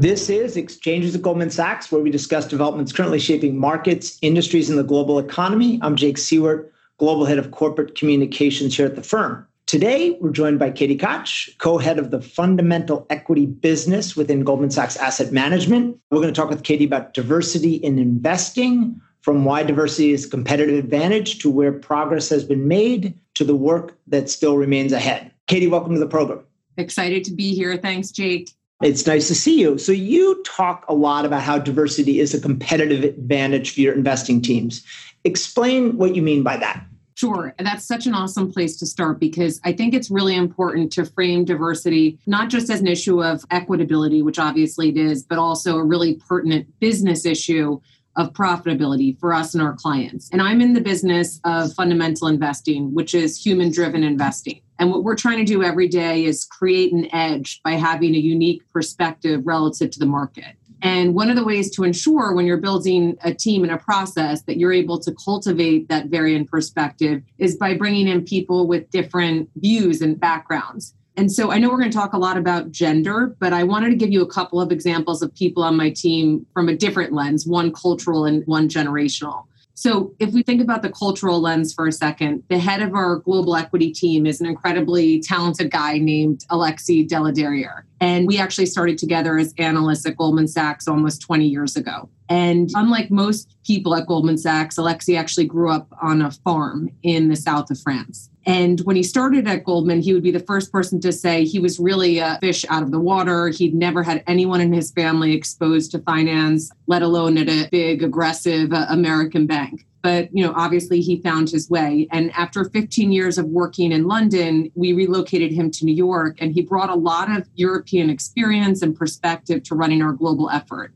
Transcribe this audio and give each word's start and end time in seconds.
This 0.00 0.30
is 0.30 0.56
Exchanges 0.56 1.14
at 1.14 1.20
Goldman 1.20 1.50
Sachs, 1.50 1.92
where 1.92 2.00
we 2.00 2.10
discuss 2.10 2.48
developments 2.48 2.90
currently 2.90 3.18
shaping 3.18 3.58
markets, 3.58 4.18
industries, 4.22 4.70
and 4.70 4.78
the 4.78 4.82
global 4.82 5.18
economy. 5.18 5.78
I'm 5.82 5.94
Jake 5.94 6.16
Siewert, 6.16 6.70
Global 6.96 7.26
Head 7.26 7.36
of 7.36 7.50
Corporate 7.50 7.94
Communications 7.96 8.74
here 8.74 8.86
at 8.86 8.96
the 8.96 9.02
firm. 9.02 9.46
Today, 9.66 10.16
we're 10.18 10.30
joined 10.30 10.58
by 10.58 10.70
Katie 10.70 10.96
Koch, 10.96 11.50
co 11.58 11.76
head 11.76 11.98
of 11.98 12.10
the 12.10 12.22
fundamental 12.22 13.06
equity 13.10 13.44
business 13.44 14.16
within 14.16 14.42
Goldman 14.42 14.70
Sachs 14.70 14.96
Asset 14.96 15.32
Management. 15.32 15.98
We're 16.10 16.22
going 16.22 16.32
to 16.32 16.40
talk 16.40 16.48
with 16.48 16.62
Katie 16.62 16.86
about 16.86 17.12
diversity 17.12 17.74
in 17.74 17.98
investing, 17.98 18.98
from 19.20 19.44
why 19.44 19.64
diversity 19.64 20.12
is 20.12 20.24
a 20.24 20.30
competitive 20.30 20.82
advantage 20.82 21.40
to 21.40 21.50
where 21.50 21.72
progress 21.72 22.30
has 22.30 22.42
been 22.42 22.66
made 22.66 23.18
to 23.34 23.44
the 23.44 23.54
work 23.54 23.98
that 24.06 24.30
still 24.30 24.56
remains 24.56 24.92
ahead. 24.92 25.30
Katie, 25.46 25.68
welcome 25.68 25.92
to 25.92 26.00
the 26.00 26.08
program. 26.08 26.40
Excited 26.78 27.22
to 27.24 27.32
be 27.32 27.54
here. 27.54 27.76
Thanks, 27.76 28.10
Jake. 28.10 28.48
It's 28.80 29.06
nice 29.06 29.28
to 29.28 29.34
see 29.34 29.60
you. 29.60 29.76
So, 29.76 29.92
you 29.92 30.42
talk 30.44 30.84
a 30.88 30.94
lot 30.94 31.26
about 31.26 31.42
how 31.42 31.58
diversity 31.58 32.18
is 32.18 32.32
a 32.32 32.40
competitive 32.40 33.04
advantage 33.04 33.74
for 33.74 33.80
your 33.80 33.94
investing 33.94 34.40
teams. 34.40 34.82
Explain 35.24 35.98
what 35.98 36.14
you 36.16 36.22
mean 36.22 36.42
by 36.42 36.56
that. 36.56 36.84
Sure. 37.20 37.54
That's 37.58 37.84
such 37.84 38.06
an 38.06 38.14
awesome 38.14 38.50
place 38.50 38.78
to 38.78 38.86
start 38.86 39.20
because 39.20 39.60
I 39.62 39.74
think 39.74 39.92
it's 39.92 40.10
really 40.10 40.34
important 40.34 40.90
to 40.92 41.04
frame 41.04 41.44
diversity 41.44 42.18
not 42.26 42.48
just 42.48 42.70
as 42.70 42.80
an 42.80 42.86
issue 42.86 43.22
of 43.22 43.46
equitability, 43.50 44.24
which 44.24 44.38
obviously 44.38 44.88
it 44.88 44.96
is, 44.96 45.22
but 45.22 45.36
also 45.36 45.76
a 45.76 45.84
really 45.84 46.14
pertinent 46.14 46.66
business 46.80 47.26
issue 47.26 47.78
of 48.16 48.32
profitability 48.32 49.18
for 49.18 49.32
us 49.32 49.54
and 49.54 49.62
our 49.62 49.74
clients. 49.74 50.28
And 50.32 50.42
I'm 50.42 50.60
in 50.60 50.72
the 50.72 50.80
business 50.80 51.40
of 51.44 51.72
fundamental 51.74 52.28
investing, 52.28 52.92
which 52.92 53.14
is 53.14 53.42
human 53.42 53.70
driven 53.70 54.02
investing. 54.02 54.60
And 54.78 54.90
what 54.90 55.04
we're 55.04 55.16
trying 55.16 55.38
to 55.38 55.44
do 55.44 55.62
every 55.62 55.88
day 55.88 56.24
is 56.24 56.46
create 56.46 56.92
an 56.92 57.12
edge 57.14 57.60
by 57.62 57.72
having 57.72 58.14
a 58.14 58.18
unique 58.18 58.62
perspective 58.72 59.42
relative 59.44 59.90
to 59.90 59.98
the 59.98 60.06
market. 60.06 60.56
And 60.82 61.14
one 61.14 61.28
of 61.28 61.36
the 61.36 61.44
ways 61.44 61.70
to 61.72 61.84
ensure 61.84 62.32
when 62.34 62.46
you're 62.46 62.56
building 62.56 63.16
a 63.22 63.34
team 63.34 63.62
and 63.62 63.72
a 63.72 63.76
process 63.76 64.42
that 64.42 64.56
you're 64.56 64.72
able 64.72 64.98
to 65.00 65.14
cultivate 65.22 65.88
that 65.88 66.06
variant 66.06 66.50
perspective 66.50 67.22
is 67.38 67.56
by 67.56 67.74
bringing 67.74 68.08
in 68.08 68.24
people 68.24 68.66
with 68.66 68.90
different 68.90 69.50
views 69.56 70.00
and 70.00 70.18
backgrounds. 70.18 70.94
And 71.16 71.30
so 71.30 71.50
I 71.50 71.58
know 71.58 71.68
we're 71.68 71.78
going 71.78 71.90
to 71.90 71.96
talk 71.96 72.12
a 72.12 72.18
lot 72.18 72.36
about 72.36 72.70
gender, 72.70 73.34
but 73.40 73.52
I 73.52 73.64
wanted 73.64 73.90
to 73.90 73.96
give 73.96 74.10
you 74.10 74.22
a 74.22 74.26
couple 74.26 74.60
of 74.60 74.72
examples 74.72 75.22
of 75.22 75.34
people 75.34 75.62
on 75.62 75.76
my 75.76 75.90
team 75.90 76.46
from 76.54 76.68
a 76.68 76.76
different 76.76 77.12
lens, 77.12 77.46
one 77.46 77.72
cultural 77.72 78.24
and 78.24 78.46
one 78.46 78.68
generational. 78.68 79.44
So, 79.74 80.14
if 80.18 80.32
we 80.32 80.42
think 80.42 80.60
about 80.60 80.82
the 80.82 80.90
cultural 80.90 81.40
lens 81.40 81.72
for 81.72 81.86
a 81.86 81.92
second, 81.92 82.42
the 82.50 82.58
head 82.58 82.82
of 82.82 82.94
our 82.94 83.16
global 83.16 83.56
equity 83.56 83.92
team 83.92 84.26
is 84.26 84.38
an 84.38 84.46
incredibly 84.46 85.20
talented 85.20 85.70
guy 85.70 85.96
named 85.96 86.44
Alexi 86.50 87.08
Deladerrière. 87.08 87.82
And 87.98 88.26
we 88.26 88.38
actually 88.38 88.66
started 88.66 88.98
together 88.98 89.38
as 89.38 89.54
analysts 89.56 90.04
at 90.04 90.18
Goldman 90.18 90.48
Sachs 90.48 90.86
almost 90.86 91.22
20 91.22 91.46
years 91.46 91.76
ago. 91.76 92.10
And 92.28 92.70
unlike 92.74 93.10
most 93.10 93.56
people 93.64 93.94
at 93.94 94.06
Goldman 94.06 94.36
Sachs, 94.38 94.76
Alexi 94.76 95.18
actually 95.18 95.46
grew 95.46 95.70
up 95.70 95.88
on 96.02 96.20
a 96.20 96.30
farm 96.30 96.90
in 97.02 97.28
the 97.28 97.36
south 97.36 97.70
of 97.70 97.80
France. 97.80 98.29
And 98.46 98.80
when 98.80 98.96
he 98.96 99.02
started 99.02 99.46
at 99.46 99.64
Goldman, 99.64 100.00
he 100.00 100.14
would 100.14 100.22
be 100.22 100.30
the 100.30 100.40
first 100.40 100.72
person 100.72 101.00
to 101.00 101.12
say 101.12 101.44
he 101.44 101.58
was 101.58 101.78
really 101.78 102.18
a 102.18 102.38
fish 102.40 102.64
out 102.68 102.82
of 102.82 102.90
the 102.90 103.00
water. 103.00 103.48
He'd 103.48 103.74
never 103.74 104.02
had 104.02 104.24
anyone 104.26 104.60
in 104.60 104.72
his 104.72 104.90
family 104.92 105.34
exposed 105.34 105.90
to 105.92 105.98
finance, 106.00 106.70
let 106.86 107.02
alone 107.02 107.36
at 107.36 107.48
a 107.48 107.68
big, 107.70 108.02
aggressive 108.02 108.72
uh, 108.72 108.86
American 108.88 109.46
bank. 109.46 109.86
But 110.02 110.30
you 110.32 110.42
know 110.42 110.54
obviously 110.56 111.02
he 111.02 111.20
found 111.20 111.50
his 111.50 111.68
way. 111.68 112.08
And 112.10 112.32
after 112.32 112.64
15 112.64 113.12
years 113.12 113.36
of 113.36 113.44
working 113.46 113.92
in 113.92 114.06
london 114.06 114.72
we 114.74 114.94
relocated 114.94 115.52
him 115.52 115.70
to 115.72 115.84
new 115.84 115.94
york 115.94 116.38
and 116.40 116.54
he 116.54 116.62
brought 116.62 116.88
a 116.88 116.94
lot 116.94 117.30
of 117.30 117.46
european 117.54 118.08
experience 118.08 118.80
and 118.80 118.96
perspective 118.96 119.62
to 119.64 119.74
running 119.74 120.00
our 120.00 120.12
global 120.12 120.48
effort. 120.48 120.94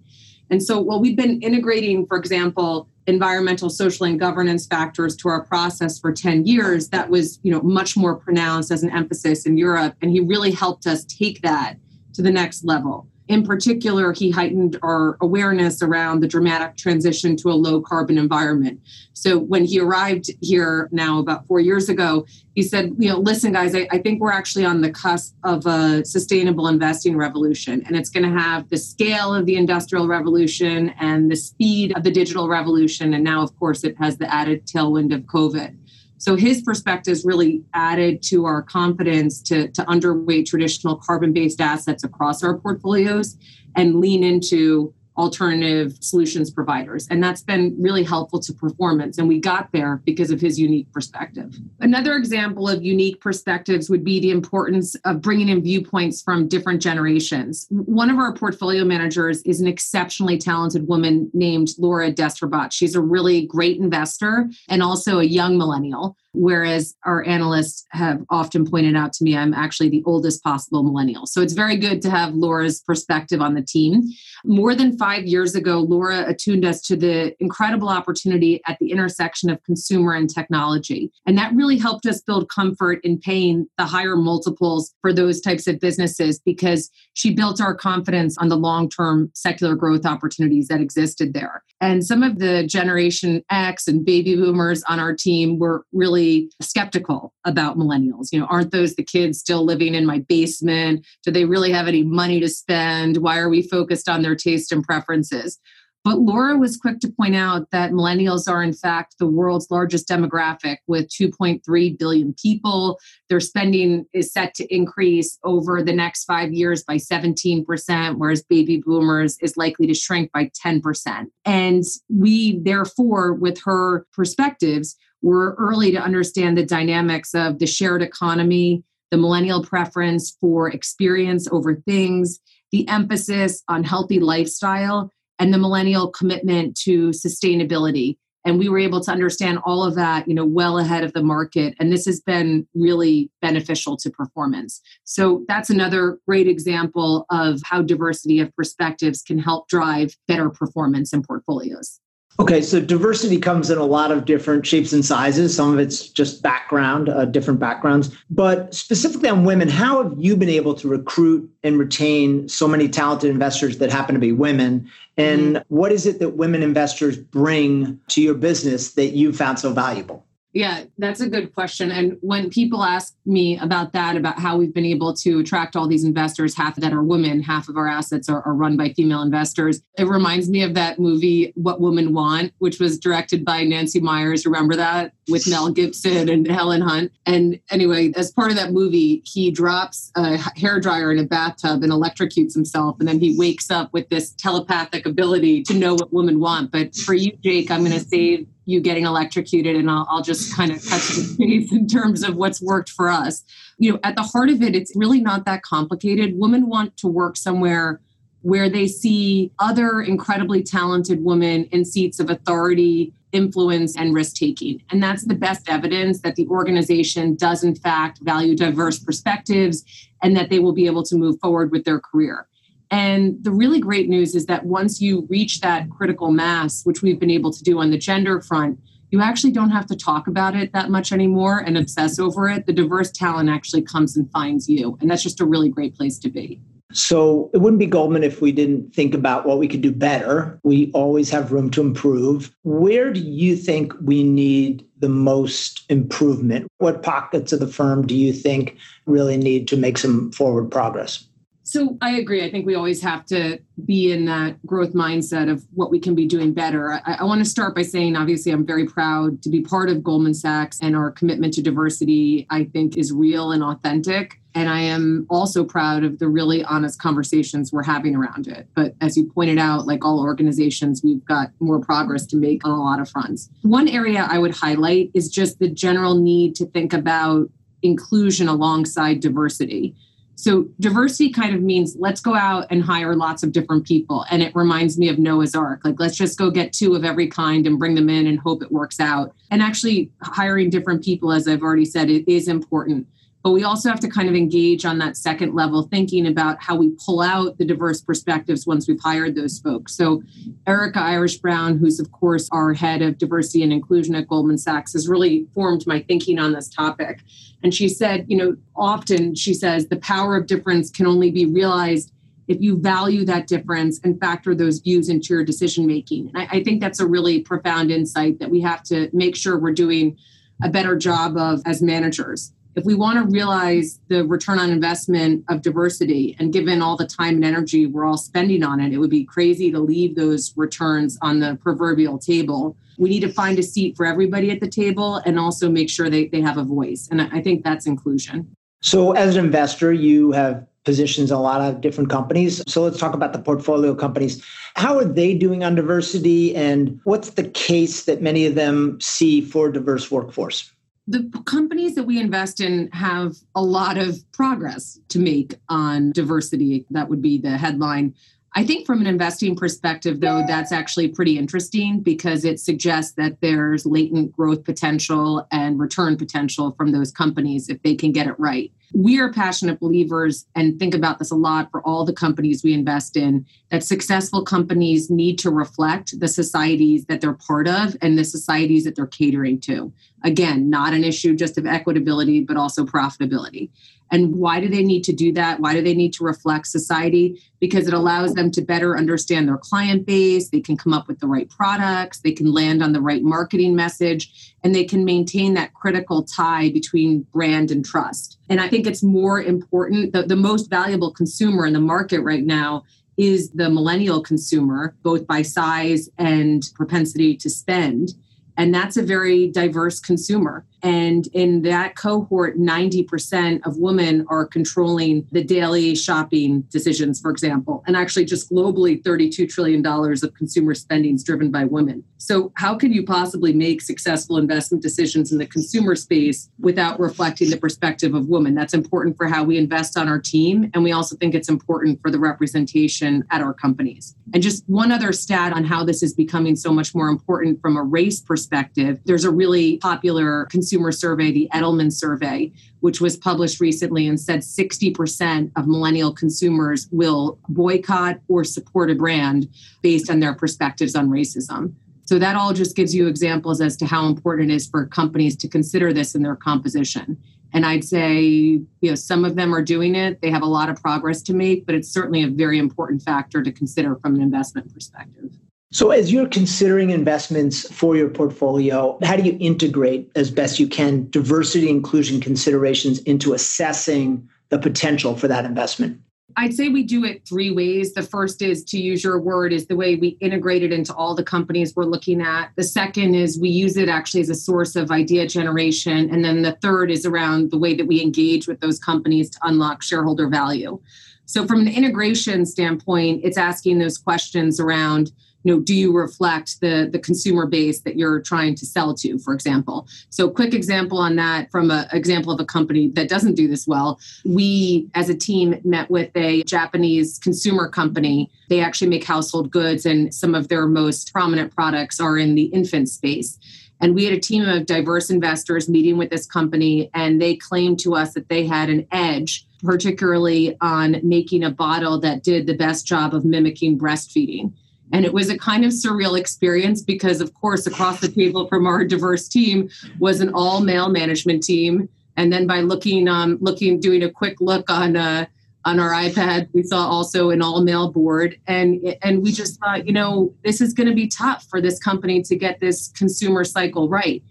And 0.48 0.62
so 0.62 0.80
while 0.80 1.00
we've 1.00 1.16
been 1.16 1.42
integrating 1.42 2.06
for 2.06 2.16
example 2.16 2.88
environmental 3.06 3.68
social 3.68 4.06
and 4.06 4.18
governance 4.18 4.66
factors 4.66 5.14
to 5.16 5.28
our 5.28 5.42
process 5.42 5.98
for 5.98 6.12
10 6.12 6.46
years 6.46 6.88
that 6.88 7.10
was 7.10 7.38
you 7.42 7.50
know 7.50 7.60
much 7.62 7.96
more 7.96 8.16
pronounced 8.16 8.70
as 8.70 8.82
an 8.82 8.90
emphasis 8.90 9.46
in 9.46 9.56
europe. 9.56 9.94
And 10.00 10.10
he 10.10 10.20
really 10.20 10.50
helped 10.50 10.86
us 10.86 11.04
take 11.04 11.42
that 11.42 11.76
to 12.14 12.22
the 12.22 12.30
next 12.30 12.64
level 12.64 13.08
in 13.28 13.42
particular, 13.42 14.12
he 14.12 14.30
heightened 14.30 14.78
our 14.82 15.16
awareness 15.20 15.82
around 15.82 16.20
the 16.20 16.28
dramatic 16.28 16.76
transition 16.76 17.36
to 17.36 17.48
a 17.50 17.52
low 17.52 17.80
carbon 17.80 18.18
environment. 18.18 18.80
So 19.14 19.38
when 19.38 19.64
he 19.64 19.80
arrived 19.80 20.30
here 20.42 20.88
now 20.92 21.20
about 21.20 21.46
four 21.46 21.58
years 21.60 21.88
ago, 21.88 22.26
he 22.54 22.62
said, 22.62 22.94
you 22.98 23.08
know, 23.08 23.18
listen, 23.18 23.52
guys, 23.52 23.74
I, 23.74 23.88
I 23.90 23.98
think 23.98 24.20
we're 24.20 24.30
actually 24.30 24.66
on 24.66 24.82
the 24.82 24.90
cusp 24.90 25.34
of 25.42 25.64
a 25.66 26.04
sustainable 26.04 26.68
investing 26.68 27.16
revolution. 27.16 27.82
And 27.86 27.96
it's 27.96 28.10
going 28.10 28.30
to 28.30 28.38
have 28.38 28.68
the 28.68 28.76
scale 28.76 29.34
of 29.34 29.46
the 29.46 29.56
industrial 29.56 30.06
revolution 30.06 30.90
and 31.00 31.30
the 31.30 31.36
speed 31.36 31.96
of 31.96 32.02
the 32.02 32.10
digital 32.10 32.48
revolution. 32.48 33.14
And 33.14 33.24
now, 33.24 33.42
of 33.42 33.58
course, 33.58 33.84
it 33.84 33.96
has 33.98 34.18
the 34.18 34.32
added 34.32 34.66
tailwind 34.66 35.14
of 35.14 35.22
COVID. 35.22 35.76
So 36.24 36.36
his 36.36 36.62
perspectives 36.62 37.22
really 37.26 37.62
added 37.74 38.22
to 38.30 38.46
our 38.46 38.62
confidence 38.62 39.42
to, 39.42 39.68
to 39.68 39.84
underweight 39.84 40.46
traditional 40.46 40.96
carbon 40.96 41.34
based 41.34 41.60
assets 41.60 42.02
across 42.02 42.42
our 42.42 42.56
portfolios 42.56 43.36
and 43.76 44.00
lean 44.00 44.24
into 44.24 44.94
alternative 45.16 45.96
solutions 46.00 46.50
providers. 46.50 47.06
And 47.08 47.22
that's 47.22 47.42
been 47.42 47.76
really 47.78 48.02
helpful 48.02 48.40
to 48.40 48.52
performance. 48.52 49.18
And 49.18 49.28
we 49.28 49.38
got 49.38 49.70
there 49.72 50.02
because 50.04 50.30
of 50.30 50.40
his 50.40 50.58
unique 50.58 50.92
perspective. 50.92 51.54
Another 51.80 52.16
example 52.16 52.68
of 52.68 52.82
unique 52.82 53.20
perspectives 53.20 53.88
would 53.88 54.04
be 54.04 54.20
the 54.20 54.30
importance 54.30 54.94
of 55.04 55.20
bringing 55.20 55.48
in 55.48 55.62
viewpoints 55.62 56.22
from 56.22 56.48
different 56.48 56.82
generations. 56.82 57.66
One 57.70 58.10
of 58.10 58.18
our 58.18 58.32
portfolio 58.34 58.84
managers 58.84 59.42
is 59.42 59.60
an 59.60 59.66
exceptionally 59.66 60.38
talented 60.38 60.88
woman 60.88 61.30
named 61.32 61.68
Laura 61.78 62.12
Destribats. 62.12 62.72
She's 62.72 62.94
a 62.94 63.00
really 63.00 63.46
great 63.46 63.78
investor 63.78 64.50
and 64.68 64.82
also 64.82 65.20
a 65.20 65.24
young 65.24 65.56
millennial. 65.56 66.16
Whereas 66.36 66.96
our 67.04 67.24
analysts 67.24 67.86
have 67.90 68.24
often 68.28 68.68
pointed 68.68 68.96
out 68.96 69.12
to 69.14 69.24
me, 69.24 69.36
I'm 69.36 69.54
actually 69.54 69.88
the 69.88 70.02
oldest 70.04 70.42
possible 70.42 70.82
millennial. 70.82 71.26
So 71.26 71.40
it's 71.40 71.52
very 71.52 71.76
good 71.76 72.02
to 72.02 72.10
have 72.10 72.34
Laura's 72.34 72.80
perspective 72.80 73.40
on 73.40 73.54
the 73.54 73.62
team. 73.62 74.02
More 74.44 74.74
than 74.74 74.98
five 75.04 75.26
years 75.26 75.54
ago, 75.54 75.80
Laura 75.80 76.24
attuned 76.26 76.64
us 76.64 76.80
to 76.80 76.96
the 76.96 77.36
incredible 77.38 77.90
opportunity 77.90 78.62
at 78.66 78.78
the 78.78 78.90
intersection 78.90 79.50
of 79.50 79.62
consumer 79.62 80.14
and 80.14 80.32
technology. 80.32 81.12
And 81.26 81.36
that 81.36 81.52
really 81.54 81.76
helped 81.76 82.06
us 82.06 82.22
build 82.22 82.48
comfort 82.48 83.00
in 83.04 83.18
paying 83.18 83.66
the 83.76 83.84
higher 83.84 84.16
multiples 84.16 84.94
for 85.02 85.12
those 85.12 85.42
types 85.42 85.66
of 85.66 85.78
businesses 85.78 86.40
because 86.40 86.90
she 87.12 87.34
built 87.34 87.60
our 87.60 87.74
confidence 87.74 88.38
on 88.38 88.48
the 88.48 88.56
long 88.56 88.88
term 88.88 89.30
secular 89.34 89.74
growth 89.74 90.06
opportunities 90.06 90.68
that 90.68 90.80
existed 90.80 91.34
there. 91.34 91.62
And 91.82 92.02
some 92.02 92.22
of 92.22 92.38
the 92.38 92.66
Generation 92.66 93.44
X 93.50 93.86
and 93.86 94.06
baby 94.06 94.36
boomers 94.36 94.82
on 94.84 94.98
our 94.98 95.14
team 95.14 95.58
were 95.58 95.84
really 95.92 96.50
skeptical 96.62 97.34
about 97.44 97.76
millennials. 97.76 98.28
You 98.32 98.40
know, 98.40 98.46
aren't 98.46 98.70
those 98.70 98.94
the 98.94 99.04
kids 99.04 99.38
still 99.38 99.66
living 99.66 99.94
in 99.94 100.06
my 100.06 100.20
basement? 100.20 101.06
Do 101.24 101.30
they 101.30 101.44
really 101.44 101.72
have 101.72 101.88
any 101.88 102.02
money 102.02 102.40
to 102.40 102.48
spend? 102.48 103.18
Why 103.18 103.38
are 103.38 103.50
we 103.50 103.68
focused 103.68 104.08
on 104.08 104.22
their 104.22 104.34
taste 104.34 104.72
and 104.72 104.82
preferences? 104.94 105.58
But 106.04 106.18
Laura 106.20 106.58
was 106.58 106.76
quick 106.76 107.00
to 107.00 107.10
point 107.10 107.34
out 107.34 107.70
that 107.70 107.92
millennials 107.92 108.46
are, 108.46 108.62
in 108.62 108.74
fact, 108.74 109.14
the 109.18 109.26
world's 109.26 109.70
largest 109.70 110.06
demographic 110.06 110.76
with 110.86 111.08
2.3 111.08 111.98
billion 111.98 112.34
people. 112.34 112.98
Their 113.30 113.40
spending 113.40 114.04
is 114.12 114.30
set 114.30 114.52
to 114.56 114.74
increase 114.74 115.38
over 115.44 115.82
the 115.82 115.94
next 115.94 116.24
five 116.24 116.52
years 116.52 116.84
by 116.84 116.96
17%, 116.96 118.18
whereas 118.18 118.42
baby 118.42 118.82
boomers 118.84 119.38
is 119.40 119.56
likely 119.56 119.86
to 119.86 119.94
shrink 119.94 120.30
by 120.32 120.50
10%. 120.64 121.24
And 121.46 121.84
we, 122.10 122.58
therefore, 122.58 123.32
with 123.32 123.58
her 123.64 124.06
perspectives, 124.12 124.96
were 125.22 125.54
early 125.58 125.90
to 125.92 125.98
understand 125.98 126.58
the 126.58 126.66
dynamics 126.66 127.34
of 127.34 127.60
the 127.60 127.66
shared 127.66 128.02
economy, 128.02 128.84
the 129.10 129.16
millennial 129.16 129.64
preference 129.64 130.36
for 130.38 130.68
experience 130.68 131.48
over 131.50 131.76
things, 131.76 132.40
the 132.74 132.88
emphasis 132.88 133.62
on 133.68 133.84
healthy 133.84 134.18
lifestyle, 134.18 135.08
and 135.38 135.54
the 135.54 135.58
millennial 135.58 136.08
commitment 136.10 136.76
to 136.76 137.10
sustainability. 137.10 138.16
And 138.44 138.58
we 138.58 138.68
were 138.68 138.80
able 138.80 139.00
to 139.00 139.12
understand 139.12 139.60
all 139.64 139.84
of 139.84 139.94
that 139.94 140.26
you 140.26 140.34
know 140.34 140.44
well 140.44 140.78
ahead 140.78 141.04
of 141.04 141.12
the 141.12 141.22
market. 141.22 141.76
And 141.78 141.92
this 141.92 142.04
has 142.06 142.20
been 142.20 142.66
really 142.74 143.30
beneficial 143.40 143.96
to 143.98 144.10
performance. 144.10 144.80
So 145.04 145.44
that's 145.46 145.70
another 145.70 146.18
great 146.26 146.48
example 146.48 147.26
of 147.30 147.60
how 147.64 147.80
diversity 147.80 148.40
of 148.40 148.52
perspectives 148.56 149.22
can 149.22 149.38
help 149.38 149.68
drive 149.68 150.16
better 150.26 150.50
performance 150.50 151.12
in 151.12 151.22
portfolios 151.22 152.00
Okay, 152.40 152.62
so 152.62 152.80
diversity 152.80 153.38
comes 153.38 153.70
in 153.70 153.78
a 153.78 153.84
lot 153.84 154.10
of 154.10 154.24
different 154.24 154.66
shapes 154.66 154.92
and 154.92 155.04
sizes. 155.04 155.54
Some 155.54 155.72
of 155.72 155.78
it's 155.78 156.08
just 156.08 156.42
background, 156.42 157.08
uh, 157.08 157.26
different 157.26 157.60
backgrounds. 157.60 158.10
But 158.28 158.74
specifically 158.74 159.28
on 159.28 159.44
women, 159.44 159.68
how 159.68 160.02
have 160.02 160.14
you 160.18 160.36
been 160.36 160.48
able 160.48 160.74
to 160.74 160.88
recruit 160.88 161.48
and 161.62 161.78
retain 161.78 162.48
so 162.48 162.66
many 162.66 162.88
talented 162.88 163.30
investors 163.30 163.78
that 163.78 163.92
happen 163.92 164.14
to 164.14 164.20
be 164.20 164.32
women? 164.32 164.90
And 165.16 165.56
mm-hmm. 165.56 165.74
what 165.74 165.92
is 165.92 166.06
it 166.06 166.18
that 166.18 166.30
women 166.30 166.64
investors 166.64 167.16
bring 167.16 168.00
to 168.08 168.20
your 168.20 168.34
business 168.34 168.94
that 168.94 169.10
you 169.10 169.32
found 169.32 169.60
so 169.60 169.72
valuable? 169.72 170.26
Yeah, 170.54 170.84
that's 170.98 171.20
a 171.20 171.28
good 171.28 171.52
question. 171.52 171.90
And 171.90 172.16
when 172.20 172.48
people 172.48 172.84
ask 172.84 173.16
me 173.26 173.58
about 173.58 173.92
that, 173.92 174.16
about 174.16 174.38
how 174.38 174.56
we've 174.56 174.72
been 174.72 174.84
able 174.84 175.12
to 175.14 175.40
attract 175.40 175.74
all 175.74 175.88
these 175.88 176.04
investors, 176.04 176.56
half 176.56 176.76
of 176.76 176.82
that 176.84 176.92
are 176.92 177.02
women, 177.02 177.42
half 177.42 177.68
of 177.68 177.76
our 177.76 177.88
assets 177.88 178.28
are, 178.28 178.40
are, 178.46 178.54
run 178.54 178.76
by 178.76 178.90
female 178.90 179.20
investors, 179.22 179.82
it 179.98 180.06
reminds 180.06 180.48
me 180.48 180.62
of 180.62 180.74
that 180.74 181.00
movie, 181.00 181.52
What 181.56 181.80
Women 181.80 182.14
Want, 182.14 182.52
which 182.58 182.78
was 182.78 183.00
directed 183.00 183.44
by 183.44 183.64
Nancy 183.64 183.98
Meyers. 183.98 184.46
Remember 184.46 184.76
that? 184.76 185.12
With 185.28 185.48
Mel 185.48 185.72
Gibson 185.72 186.28
and 186.28 186.46
Helen 186.46 186.82
Hunt. 186.82 187.10
And 187.26 187.58
anyway, 187.70 188.12
as 188.14 188.30
part 188.30 188.52
of 188.52 188.56
that 188.56 188.72
movie, 188.72 189.22
he 189.24 189.50
drops 189.50 190.12
a 190.14 190.36
hair 190.56 190.78
dryer 190.78 191.10
in 191.10 191.18
a 191.18 191.24
bathtub 191.24 191.82
and 191.82 191.90
electrocutes 191.90 192.54
himself. 192.54 192.96
And 193.00 193.08
then 193.08 193.18
he 193.18 193.36
wakes 193.36 193.72
up 193.72 193.92
with 193.92 194.08
this 194.08 194.30
telepathic 194.34 195.04
ability 195.04 195.64
to 195.64 195.74
know 195.74 195.94
what 195.94 196.12
women 196.12 196.38
want. 196.38 196.70
But 196.70 196.94
for 196.94 197.14
you, 197.14 197.32
Jake, 197.42 197.72
I'm 197.72 197.80
going 197.80 197.98
to 197.98 198.06
save 198.06 198.46
you 198.66 198.80
getting 198.80 199.04
electrocuted 199.04 199.76
and 199.76 199.90
I'll, 199.90 200.06
I'll 200.08 200.22
just 200.22 200.54
kind 200.56 200.70
of 200.70 200.84
cut 200.84 201.00
to 201.02 201.20
the 201.20 201.36
chase 201.38 201.72
in 201.72 201.86
terms 201.86 202.22
of 202.22 202.36
what's 202.36 202.62
worked 202.62 202.90
for 202.90 203.08
us. 203.08 203.44
You 203.78 203.92
know 203.92 204.00
at 204.02 204.16
the 204.16 204.22
heart 204.22 204.50
of 204.50 204.62
it 204.62 204.74
it's 204.74 204.92
really 204.94 205.20
not 205.20 205.44
that 205.44 205.62
complicated. 205.62 206.38
Women 206.38 206.68
want 206.68 206.96
to 206.98 207.08
work 207.08 207.36
somewhere 207.36 208.00
where 208.42 208.68
they 208.68 208.86
see 208.86 209.50
other 209.58 210.02
incredibly 210.02 210.62
talented 210.62 211.24
women 211.24 211.64
in 211.72 211.84
seats 211.84 212.20
of 212.20 212.28
authority 212.28 213.12
influence 213.32 213.96
and 213.96 214.14
risk 214.14 214.36
taking 214.36 214.80
and 214.90 215.02
that's 215.02 215.24
the 215.24 215.34
best 215.34 215.68
evidence 215.68 216.20
that 216.20 216.36
the 216.36 216.46
organization 216.46 217.34
does 217.34 217.64
in 217.64 217.74
fact 217.74 218.20
value 218.22 218.54
diverse 218.54 218.98
perspectives 218.98 219.84
and 220.22 220.36
that 220.36 220.50
they 220.50 220.60
will 220.60 220.72
be 220.72 220.86
able 220.86 221.02
to 221.02 221.16
move 221.16 221.36
forward 221.40 221.72
with 221.72 221.84
their 221.84 221.98
career 221.98 222.46
and 222.94 223.42
the 223.42 223.50
really 223.50 223.80
great 223.80 224.08
news 224.08 224.36
is 224.36 224.46
that 224.46 224.66
once 224.66 225.00
you 225.00 225.26
reach 225.28 225.60
that 225.62 225.90
critical 225.90 226.30
mass, 226.30 226.84
which 226.84 227.02
we've 227.02 227.18
been 227.18 227.28
able 227.28 227.52
to 227.52 227.64
do 227.64 227.80
on 227.80 227.90
the 227.90 227.98
gender 227.98 228.40
front, 228.40 228.78
you 229.10 229.20
actually 229.20 229.50
don't 229.50 229.70
have 229.70 229.86
to 229.86 229.96
talk 229.96 230.28
about 230.28 230.54
it 230.54 230.72
that 230.74 230.90
much 230.90 231.10
anymore 231.10 231.58
and 231.58 231.76
obsess 231.76 232.20
over 232.20 232.48
it. 232.48 232.66
The 232.66 232.72
diverse 232.72 233.10
talent 233.10 233.50
actually 233.50 233.82
comes 233.82 234.16
and 234.16 234.30
finds 234.30 234.68
you. 234.68 234.96
And 235.00 235.10
that's 235.10 235.24
just 235.24 235.40
a 235.40 235.44
really 235.44 235.70
great 235.70 235.96
place 235.96 236.20
to 236.20 236.30
be. 236.30 236.60
So 236.92 237.50
it 237.52 237.58
wouldn't 237.58 237.80
be 237.80 237.86
Goldman 237.86 238.22
if 238.22 238.40
we 238.40 238.52
didn't 238.52 238.94
think 238.94 239.12
about 239.12 239.44
what 239.44 239.58
we 239.58 239.66
could 239.66 239.80
do 239.80 239.90
better. 239.90 240.60
We 240.62 240.92
always 240.92 241.30
have 241.30 241.50
room 241.50 241.70
to 241.70 241.80
improve. 241.80 242.54
Where 242.62 243.12
do 243.12 243.20
you 243.20 243.56
think 243.56 243.92
we 244.00 244.22
need 244.22 244.86
the 245.00 245.08
most 245.08 245.84
improvement? 245.88 246.68
What 246.78 247.02
pockets 247.02 247.52
of 247.52 247.58
the 247.58 247.66
firm 247.66 248.06
do 248.06 248.14
you 248.14 248.32
think 248.32 248.76
really 249.06 249.36
need 249.36 249.66
to 249.68 249.76
make 249.76 249.98
some 249.98 250.30
forward 250.30 250.70
progress? 250.70 251.26
So 251.74 251.98
I 252.00 252.18
agree. 252.18 252.44
I 252.44 252.52
think 252.52 252.66
we 252.66 252.76
always 252.76 253.02
have 253.02 253.26
to 253.26 253.58
be 253.84 254.12
in 254.12 254.26
that 254.26 254.64
growth 254.64 254.92
mindset 254.92 255.50
of 255.50 255.66
what 255.74 255.90
we 255.90 255.98
can 255.98 256.14
be 256.14 256.24
doing 256.24 256.54
better. 256.54 256.92
I, 256.92 257.16
I, 257.18 257.24
want 257.24 257.40
to 257.40 257.44
start 257.44 257.74
by 257.74 257.82
saying, 257.82 258.14
obviously, 258.14 258.52
I'm 258.52 258.64
very 258.64 258.86
proud 258.86 259.42
to 259.42 259.48
be 259.48 259.60
part 259.60 259.90
of 259.90 260.04
Goldman 260.04 260.34
Sachs 260.34 260.78
and 260.80 260.94
our 260.94 261.10
commitment 261.10 261.52
to 261.54 261.62
diversity, 261.62 262.46
I 262.48 262.62
think, 262.62 262.96
is 262.96 263.10
real 263.10 263.50
and 263.50 263.64
authentic. 263.64 264.40
And 264.54 264.68
I 264.68 264.82
am 264.82 265.26
also 265.28 265.64
proud 265.64 266.04
of 266.04 266.20
the 266.20 266.28
really 266.28 266.62
honest 266.62 267.00
conversations 267.00 267.72
we're 267.72 267.82
having 267.82 268.14
around 268.14 268.46
it. 268.46 268.68
But 268.76 268.94
as 269.00 269.16
you 269.16 269.28
pointed 269.32 269.58
out, 269.58 269.84
like 269.84 270.04
all 270.04 270.20
organizations, 270.20 271.02
we've 271.02 271.24
got 271.24 271.50
more 271.58 271.80
progress 271.80 272.24
to 272.26 272.36
make 272.36 272.64
on 272.64 272.70
a 272.70 272.80
lot 272.80 273.00
of 273.00 273.10
fronts. 273.10 273.50
One 273.62 273.88
area 273.88 274.28
I 274.30 274.38
would 274.38 274.54
highlight 274.54 275.10
is 275.12 275.28
just 275.28 275.58
the 275.58 275.70
general 275.70 276.14
need 276.14 276.54
to 276.54 276.66
think 276.66 276.92
about 276.92 277.50
inclusion 277.82 278.46
alongside 278.46 279.18
diversity. 279.18 279.96
So 280.44 280.68
diversity 280.78 281.30
kind 281.30 281.54
of 281.54 281.62
means 281.62 281.96
let's 281.98 282.20
go 282.20 282.34
out 282.34 282.66
and 282.68 282.82
hire 282.82 283.16
lots 283.16 283.42
of 283.42 283.50
different 283.50 283.86
people. 283.86 284.26
And 284.30 284.42
it 284.42 284.54
reminds 284.54 284.98
me 284.98 285.08
of 285.08 285.18
Noah's 285.18 285.54
Ark. 285.54 285.80
Like, 285.84 285.98
let's 285.98 286.18
just 286.18 286.36
go 286.36 286.50
get 286.50 286.74
two 286.74 286.94
of 286.94 287.02
every 287.02 287.28
kind 287.28 287.66
and 287.66 287.78
bring 287.78 287.94
them 287.94 288.10
in 288.10 288.26
and 288.26 288.38
hope 288.38 288.62
it 288.62 288.70
works 288.70 289.00
out. 289.00 289.34
And 289.50 289.62
actually, 289.62 290.10
hiring 290.20 290.68
different 290.68 291.02
people, 291.02 291.32
as 291.32 291.48
I've 291.48 291.62
already 291.62 291.86
said, 291.86 292.10
it 292.10 292.30
is 292.30 292.46
important. 292.46 293.06
But 293.44 293.50
we 293.50 293.62
also 293.62 293.90
have 293.90 294.00
to 294.00 294.08
kind 294.08 294.26
of 294.26 294.34
engage 294.34 294.86
on 294.86 294.96
that 294.98 295.18
second 295.18 295.54
level, 295.54 295.82
thinking 295.82 296.26
about 296.26 296.62
how 296.62 296.76
we 296.76 296.96
pull 297.04 297.20
out 297.20 297.58
the 297.58 297.66
diverse 297.66 298.00
perspectives 298.00 298.66
once 298.66 298.88
we've 298.88 298.98
hired 298.98 299.34
those 299.34 299.58
folks. 299.58 299.94
So, 299.94 300.22
Erica 300.66 301.00
Irish 301.00 301.36
Brown, 301.36 301.76
who's 301.76 302.00
of 302.00 302.10
course 302.10 302.48
our 302.52 302.72
head 302.72 303.02
of 303.02 303.18
diversity 303.18 303.62
and 303.62 303.70
inclusion 303.70 304.14
at 304.14 304.28
Goldman 304.28 304.56
Sachs, 304.56 304.94
has 304.94 305.08
really 305.08 305.46
formed 305.54 305.86
my 305.86 306.00
thinking 306.00 306.38
on 306.38 306.54
this 306.54 306.70
topic. 306.70 307.20
And 307.62 307.74
she 307.74 307.86
said, 307.86 308.24
you 308.28 308.38
know, 308.38 308.56
often 308.74 309.34
she 309.34 309.52
says 309.52 309.88
the 309.88 309.96
power 309.96 310.36
of 310.38 310.46
difference 310.46 310.90
can 310.90 311.06
only 311.06 311.30
be 311.30 311.44
realized 311.44 312.12
if 312.48 312.62
you 312.62 312.78
value 312.78 313.26
that 313.26 313.46
difference 313.46 314.00
and 314.04 314.18
factor 314.18 314.54
those 314.54 314.78
views 314.78 315.10
into 315.10 315.34
your 315.34 315.44
decision 315.44 315.86
making. 315.86 316.28
And 316.28 316.38
I, 316.38 316.48
I 316.50 316.62
think 316.64 316.80
that's 316.80 317.00
a 317.00 317.06
really 317.06 317.40
profound 317.40 317.90
insight 317.90 318.38
that 318.38 318.48
we 318.48 318.62
have 318.62 318.82
to 318.84 319.10
make 319.12 319.36
sure 319.36 319.58
we're 319.58 319.72
doing 319.72 320.16
a 320.62 320.70
better 320.70 320.96
job 320.96 321.36
of 321.36 321.60
as 321.66 321.82
managers 321.82 322.50
if 322.76 322.84
we 322.84 322.94
want 322.94 323.18
to 323.18 323.32
realize 323.32 324.00
the 324.08 324.24
return 324.24 324.58
on 324.58 324.70
investment 324.70 325.44
of 325.48 325.62
diversity 325.62 326.36
and 326.38 326.52
given 326.52 326.82
all 326.82 326.96
the 326.96 327.06
time 327.06 327.36
and 327.36 327.44
energy 327.44 327.86
we're 327.86 328.04
all 328.04 328.16
spending 328.16 328.62
on 328.64 328.80
it, 328.80 328.92
it 328.92 328.98
would 328.98 329.10
be 329.10 329.24
crazy 329.24 329.70
to 329.70 329.78
leave 329.78 330.16
those 330.16 330.52
returns 330.56 331.18
on 331.22 331.40
the 331.40 331.58
proverbial 331.62 332.18
table. 332.18 332.76
We 332.98 333.08
need 333.10 333.20
to 333.20 333.32
find 333.32 333.58
a 333.58 333.62
seat 333.62 333.96
for 333.96 334.06
everybody 334.06 334.50
at 334.50 334.60
the 334.60 334.68
table 334.68 335.16
and 335.24 335.38
also 335.38 335.70
make 335.70 335.88
sure 335.88 336.10
they, 336.10 336.26
they 336.26 336.40
have 336.40 336.58
a 336.58 336.64
voice. 336.64 337.08
And 337.10 337.22
I 337.22 337.40
think 337.40 337.64
that's 337.64 337.86
inclusion. 337.86 338.56
So, 338.80 339.12
as 339.12 339.36
an 339.36 339.46
investor, 339.46 339.92
you 339.92 340.32
have 340.32 340.66
positions 340.84 341.30
in 341.30 341.36
a 341.36 341.40
lot 341.40 341.62
of 341.62 341.80
different 341.80 342.10
companies. 342.10 342.62
So, 342.68 342.82
let's 342.82 342.98
talk 342.98 343.14
about 343.14 343.32
the 343.32 343.38
portfolio 343.38 343.94
companies. 343.94 344.44
How 344.76 344.98
are 344.98 345.06
they 345.06 345.32
doing 345.32 345.64
on 345.64 345.74
diversity, 345.74 346.54
and 346.54 347.00
what's 347.04 347.30
the 347.30 347.44
case 347.44 348.04
that 348.04 348.20
many 348.20 348.44
of 348.44 348.56
them 348.56 349.00
see 349.00 349.40
for 349.40 349.68
a 349.68 349.72
diverse 349.72 350.10
workforce? 350.10 350.70
The 351.06 351.30
companies 351.44 351.94
that 351.94 352.04
we 352.04 352.18
invest 352.18 352.60
in 352.60 352.90
have 352.92 353.36
a 353.54 353.62
lot 353.62 353.98
of 353.98 354.20
progress 354.32 354.98
to 355.08 355.18
make 355.18 355.54
on 355.68 356.12
diversity. 356.12 356.86
That 356.90 357.08
would 357.08 357.20
be 357.20 357.38
the 357.38 357.58
headline. 357.58 358.14
I 358.56 358.64
think 358.64 358.86
from 358.86 359.00
an 359.00 359.06
investing 359.06 359.56
perspective, 359.56 360.20
though, 360.20 360.44
that's 360.46 360.70
actually 360.70 361.08
pretty 361.08 361.36
interesting 361.36 362.00
because 362.00 362.44
it 362.44 362.60
suggests 362.60 363.12
that 363.14 363.40
there's 363.40 363.84
latent 363.84 364.32
growth 364.32 364.64
potential 364.64 365.46
and 365.50 365.78
return 365.78 366.16
potential 366.16 366.72
from 366.76 366.92
those 366.92 367.10
companies 367.10 367.68
if 367.68 367.82
they 367.82 367.96
can 367.96 368.12
get 368.12 368.28
it 368.28 368.38
right. 368.38 368.72
We 368.96 369.18
are 369.18 369.32
passionate 369.32 369.80
believers 369.80 370.46
and 370.54 370.78
think 370.78 370.94
about 370.94 371.18
this 371.18 371.32
a 371.32 371.34
lot 371.34 371.68
for 371.72 371.82
all 371.82 372.04
the 372.04 372.12
companies 372.12 372.62
we 372.62 372.72
invest 372.72 373.16
in 373.16 373.44
that 373.70 373.82
successful 373.82 374.44
companies 374.44 375.10
need 375.10 375.36
to 375.40 375.50
reflect 375.50 376.20
the 376.20 376.28
societies 376.28 377.04
that 377.06 377.20
they're 377.20 377.32
part 377.32 377.66
of 377.66 377.96
and 378.00 378.16
the 378.16 378.24
societies 378.24 378.84
that 378.84 378.94
they're 378.94 379.08
catering 379.08 379.60
to. 379.62 379.92
Again, 380.22 380.70
not 380.70 380.94
an 380.94 381.02
issue 381.02 381.34
just 381.34 381.58
of 381.58 381.64
equitability, 381.64 382.46
but 382.46 382.56
also 382.56 382.84
profitability. 382.84 383.68
And 384.12 384.36
why 384.36 384.60
do 384.60 384.68
they 384.68 384.84
need 384.84 385.02
to 385.04 385.12
do 385.12 385.32
that? 385.32 385.58
Why 385.58 385.74
do 385.74 385.82
they 385.82 385.94
need 385.94 386.12
to 386.14 386.24
reflect 386.24 386.68
society? 386.68 387.42
Because 387.58 387.88
it 387.88 387.94
allows 387.94 388.34
them 388.34 388.52
to 388.52 388.62
better 388.62 388.96
understand 388.96 389.48
their 389.48 389.58
client 389.58 390.06
base. 390.06 390.50
They 390.50 390.60
can 390.60 390.76
come 390.76 390.92
up 390.92 391.08
with 391.08 391.18
the 391.18 391.26
right 391.26 391.50
products. 391.50 392.20
They 392.20 392.30
can 392.30 392.52
land 392.52 392.80
on 392.80 392.92
the 392.92 393.00
right 393.00 393.24
marketing 393.24 393.74
message. 393.74 394.54
And 394.62 394.72
they 394.72 394.84
can 394.84 395.04
maintain 395.04 395.54
that 395.54 395.74
critical 395.74 396.22
tie 396.22 396.70
between 396.70 397.22
brand 397.32 397.72
and 397.72 397.84
trust. 397.84 398.33
And 398.48 398.60
I 398.60 398.68
think 398.68 398.86
it's 398.86 399.02
more 399.02 399.42
important. 399.42 400.12
The, 400.12 400.22
the 400.22 400.36
most 400.36 400.68
valuable 400.68 401.12
consumer 401.12 401.66
in 401.66 401.72
the 401.72 401.80
market 401.80 402.20
right 402.20 402.44
now 402.44 402.84
is 403.16 403.50
the 403.50 403.70
millennial 403.70 404.20
consumer, 404.22 404.94
both 405.02 405.26
by 405.26 405.42
size 405.42 406.08
and 406.18 406.68
propensity 406.74 407.36
to 407.36 407.48
spend. 407.48 408.14
And 408.56 408.74
that's 408.74 408.96
a 408.96 409.02
very 409.02 409.48
diverse 409.48 410.00
consumer. 410.00 410.64
And 410.84 411.26
in 411.32 411.62
that 411.62 411.96
cohort, 411.96 412.58
90% 412.58 413.66
of 413.66 413.78
women 413.78 414.26
are 414.28 414.46
controlling 414.46 415.26
the 415.32 415.42
daily 415.42 415.94
shopping 415.94 416.62
decisions, 416.70 417.20
for 417.20 417.30
example. 417.30 417.82
And 417.86 417.96
actually, 417.96 418.26
just 418.26 418.50
globally, 418.50 419.02
$32 419.02 419.48
trillion 419.48 419.84
of 419.84 420.34
consumer 420.34 420.74
spending 420.74 421.14
is 421.14 421.24
driven 421.24 421.50
by 421.50 421.64
women. 421.64 422.04
So, 422.18 422.52
how 422.56 422.74
can 422.74 422.92
you 422.92 423.04
possibly 423.04 423.52
make 423.52 423.80
successful 423.82 424.36
investment 424.36 424.82
decisions 424.82 425.32
in 425.32 425.38
the 425.38 425.46
consumer 425.46 425.94
space 425.94 426.50
without 426.58 427.00
reflecting 427.00 427.50
the 427.50 427.56
perspective 427.56 428.14
of 428.14 428.28
women? 428.28 428.54
That's 428.54 428.74
important 428.74 429.16
for 429.16 429.26
how 429.26 429.44
we 429.44 429.58
invest 429.58 429.98
on 429.98 430.08
our 430.08 430.20
team. 430.20 430.70
And 430.74 430.84
we 430.84 430.92
also 430.92 431.16
think 431.16 431.34
it's 431.34 431.48
important 431.48 432.00
for 432.02 432.10
the 432.10 432.18
representation 432.18 433.24
at 433.30 433.40
our 433.40 433.54
companies. 433.54 434.14
And 434.32 434.42
just 434.42 434.64
one 434.68 434.92
other 434.92 435.12
stat 435.12 435.52
on 435.52 435.64
how 435.64 435.84
this 435.84 436.02
is 436.02 436.14
becoming 436.14 436.56
so 436.56 436.72
much 436.72 436.94
more 436.94 437.08
important 437.08 437.60
from 437.60 437.76
a 437.76 437.82
race 437.82 438.20
perspective 438.20 438.98
there's 439.04 439.24
a 439.24 439.30
really 439.30 439.78
popular 439.78 440.46
consumer 440.46 440.73
consumer 440.74 440.90
survey, 440.90 441.30
the 441.30 441.48
Edelman 441.54 441.92
survey, 441.92 442.50
which 442.80 443.00
was 443.00 443.16
published 443.16 443.60
recently 443.60 444.08
and 444.08 444.18
said 444.18 444.40
60% 444.40 445.52
of 445.54 445.68
millennial 445.68 446.12
consumers 446.12 446.88
will 446.90 447.38
boycott 447.48 448.18
or 448.26 448.42
support 448.42 448.90
a 448.90 448.96
brand 448.96 449.48
based 449.82 450.10
on 450.10 450.18
their 450.18 450.34
perspectives 450.34 450.96
on 450.96 451.10
racism. 451.10 451.74
So 452.06 452.18
that 452.18 452.34
all 452.34 452.52
just 452.52 452.74
gives 452.74 452.92
you 452.92 453.06
examples 453.06 453.60
as 453.60 453.76
to 453.76 453.86
how 453.86 454.08
important 454.08 454.50
it 454.50 454.54
is 454.54 454.66
for 454.66 454.86
companies 454.86 455.36
to 455.36 455.48
consider 455.48 455.92
this 455.92 456.16
in 456.16 456.24
their 456.24 456.34
composition. 456.34 457.22
And 457.52 457.64
I'd 457.64 457.84
say, 457.84 458.20
you 458.20 458.66
know, 458.82 458.96
some 458.96 459.24
of 459.24 459.36
them 459.36 459.54
are 459.54 459.62
doing 459.62 459.94
it. 459.94 460.20
They 460.22 460.30
have 460.30 460.42
a 460.42 460.46
lot 460.46 460.68
of 460.68 460.82
progress 460.82 461.22
to 461.22 461.34
make, 461.34 461.66
but 461.66 461.76
it's 461.76 461.88
certainly 461.88 462.24
a 462.24 462.28
very 462.28 462.58
important 462.58 463.00
factor 463.00 463.44
to 463.44 463.52
consider 463.52 463.94
from 463.94 464.16
an 464.16 464.20
investment 464.20 464.74
perspective. 464.74 465.30
So, 465.74 465.90
as 465.90 466.12
you're 466.12 466.28
considering 466.28 466.90
investments 466.90 467.68
for 467.74 467.96
your 467.96 468.08
portfolio, 468.08 468.96
how 469.02 469.16
do 469.16 469.24
you 469.24 469.36
integrate 469.40 470.08
as 470.14 470.30
best 470.30 470.60
you 470.60 470.68
can 470.68 471.10
diversity 471.10 471.68
inclusion 471.68 472.20
considerations 472.20 473.00
into 473.00 473.32
assessing 473.32 474.28
the 474.50 474.58
potential 474.60 475.16
for 475.16 475.26
that 475.26 475.44
investment? 475.44 476.00
I'd 476.36 476.54
say 476.54 476.68
we 476.68 476.84
do 476.84 477.04
it 477.04 477.26
three 477.28 477.50
ways. 477.50 477.92
The 477.92 478.04
first 478.04 478.40
is 478.40 478.62
to 478.66 478.78
use 478.78 479.02
your 479.02 479.18
word, 479.18 479.52
is 479.52 479.66
the 479.66 479.74
way 479.74 479.96
we 479.96 480.10
integrate 480.20 480.62
it 480.62 480.72
into 480.72 480.94
all 480.94 481.16
the 481.16 481.24
companies 481.24 481.74
we're 481.74 481.86
looking 481.86 482.22
at. 482.22 482.52
The 482.54 482.62
second 482.62 483.16
is 483.16 483.40
we 483.40 483.48
use 483.48 483.76
it 483.76 483.88
actually 483.88 484.20
as 484.20 484.30
a 484.30 484.34
source 484.36 484.76
of 484.76 484.92
idea 484.92 485.26
generation. 485.26 486.08
And 486.08 486.24
then 486.24 486.42
the 486.42 486.56
third 486.62 486.88
is 486.88 487.04
around 487.04 487.50
the 487.50 487.58
way 487.58 487.74
that 487.74 487.88
we 487.88 488.00
engage 488.00 488.46
with 488.46 488.60
those 488.60 488.78
companies 488.78 489.28
to 489.30 489.38
unlock 489.42 489.82
shareholder 489.82 490.28
value. 490.28 490.80
So, 491.26 491.46
from 491.46 491.60
an 491.60 491.68
integration 491.68 492.46
standpoint, 492.46 493.22
it's 493.24 493.38
asking 493.38 493.78
those 493.78 493.98
questions 493.98 494.60
around 494.60 495.12
you 495.44 495.54
know 495.54 495.60
do 495.60 495.74
you 495.74 495.92
reflect 495.92 496.60
the 496.60 496.88
the 496.90 496.98
consumer 496.98 497.46
base 497.46 497.82
that 497.82 497.96
you're 497.96 498.20
trying 498.20 498.54
to 498.56 498.66
sell 498.66 498.94
to 498.94 499.18
for 499.18 499.32
example? 499.32 499.86
So 500.10 500.28
quick 500.28 500.54
example 500.54 500.98
on 500.98 501.16
that 501.16 501.50
from 501.50 501.70
an 501.70 501.86
example 501.92 502.32
of 502.32 502.40
a 502.40 502.44
company 502.44 502.88
that 502.94 503.08
doesn't 503.08 503.34
do 503.34 503.46
this 503.46 503.66
well 503.66 504.00
we 504.24 504.88
as 504.94 505.08
a 505.08 505.14
team 505.14 505.60
met 505.64 505.90
with 505.90 506.10
a 506.16 506.42
japanese 506.44 507.18
consumer 507.18 507.68
company. 507.68 508.30
They 508.48 508.60
actually 508.60 508.88
make 508.88 509.04
household 509.04 509.50
goods 509.50 509.86
and 509.86 510.12
some 510.12 510.34
of 510.34 510.48
their 510.48 510.66
most 510.66 511.12
prominent 511.12 511.54
products 511.54 512.00
are 512.00 512.18
in 512.18 512.34
the 512.34 512.44
infant 512.46 512.88
space 512.88 513.38
and 513.80 513.94
we 513.94 514.04
had 514.04 514.14
a 514.14 514.20
team 514.20 514.48
of 514.48 514.66
diverse 514.66 515.10
investors 515.10 515.68
meeting 515.68 515.98
with 515.98 516.10
this 516.10 516.26
company 516.26 516.90
and 516.94 517.20
they 517.20 517.36
claimed 517.36 517.78
to 517.80 517.94
us 517.94 518.14
that 518.14 518.28
they 518.28 518.46
had 518.46 518.68
an 518.68 518.86
edge 518.92 519.46
particularly 519.62 520.56
on 520.60 521.00
making 521.02 521.42
a 521.42 521.50
bottle 521.50 521.98
that 521.98 522.22
did 522.22 522.46
the 522.46 522.54
best 522.54 522.86
job 522.86 523.14
of 523.14 523.24
mimicking 523.24 523.78
breastfeeding 523.78 524.52
and 524.92 525.04
it 525.04 525.12
was 525.12 525.30
a 525.30 525.38
kind 525.38 525.64
of 525.64 525.72
surreal 525.72 526.18
experience 526.18 526.82
because, 526.82 527.20
of 527.20 527.34
course, 527.34 527.66
across 527.66 528.00
the 528.00 528.08
table 528.08 528.46
from 528.46 528.66
our 528.66 528.84
diverse 528.84 529.28
team 529.28 529.68
was 529.98 530.20
an 530.20 530.30
all 530.34 530.60
male 530.60 530.88
management 530.88 531.42
team. 531.42 531.88
And 532.16 532.32
then 532.32 532.46
by 532.46 532.60
looking, 532.60 533.08
um, 533.08 533.38
looking, 533.40 533.80
doing 533.80 534.04
a 534.04 534.10
quick 534.10 534.40
look 534.40 534.70
on, 534.70 534.96
uh, 534.96 535.26
on 535.64 535.80
our 535.80 535.90
iPad, 535.90 536.48
we 536.52 536.62
saw 536.62 536.86
also 536.86 537.30
an 537.30 537.42
all 537.42 537.62
male 537.62 537.90
board. 537.90 538.38
And, 538.46 538.96
and 539.02 539.22
we 539.22 539.32
just 539.32 539.58
thought, 539.60 539.86
you 539.86 539.92
know, 539.92 540.34
this 540.44 540.60
is 540.60 540.74
going 540.74 540.88
to 540.88 540.94
be 540.94 541.08
tough 541.08 541.46
for 541.48 541.60
this 541.60 541.78
company 541.78 542.22
to 542.22 542.36
get 542.36 542.60
this 542.60 542.88
consumer 542.88 543.44
cycle 543.44 543.88
right. 543.88 544.22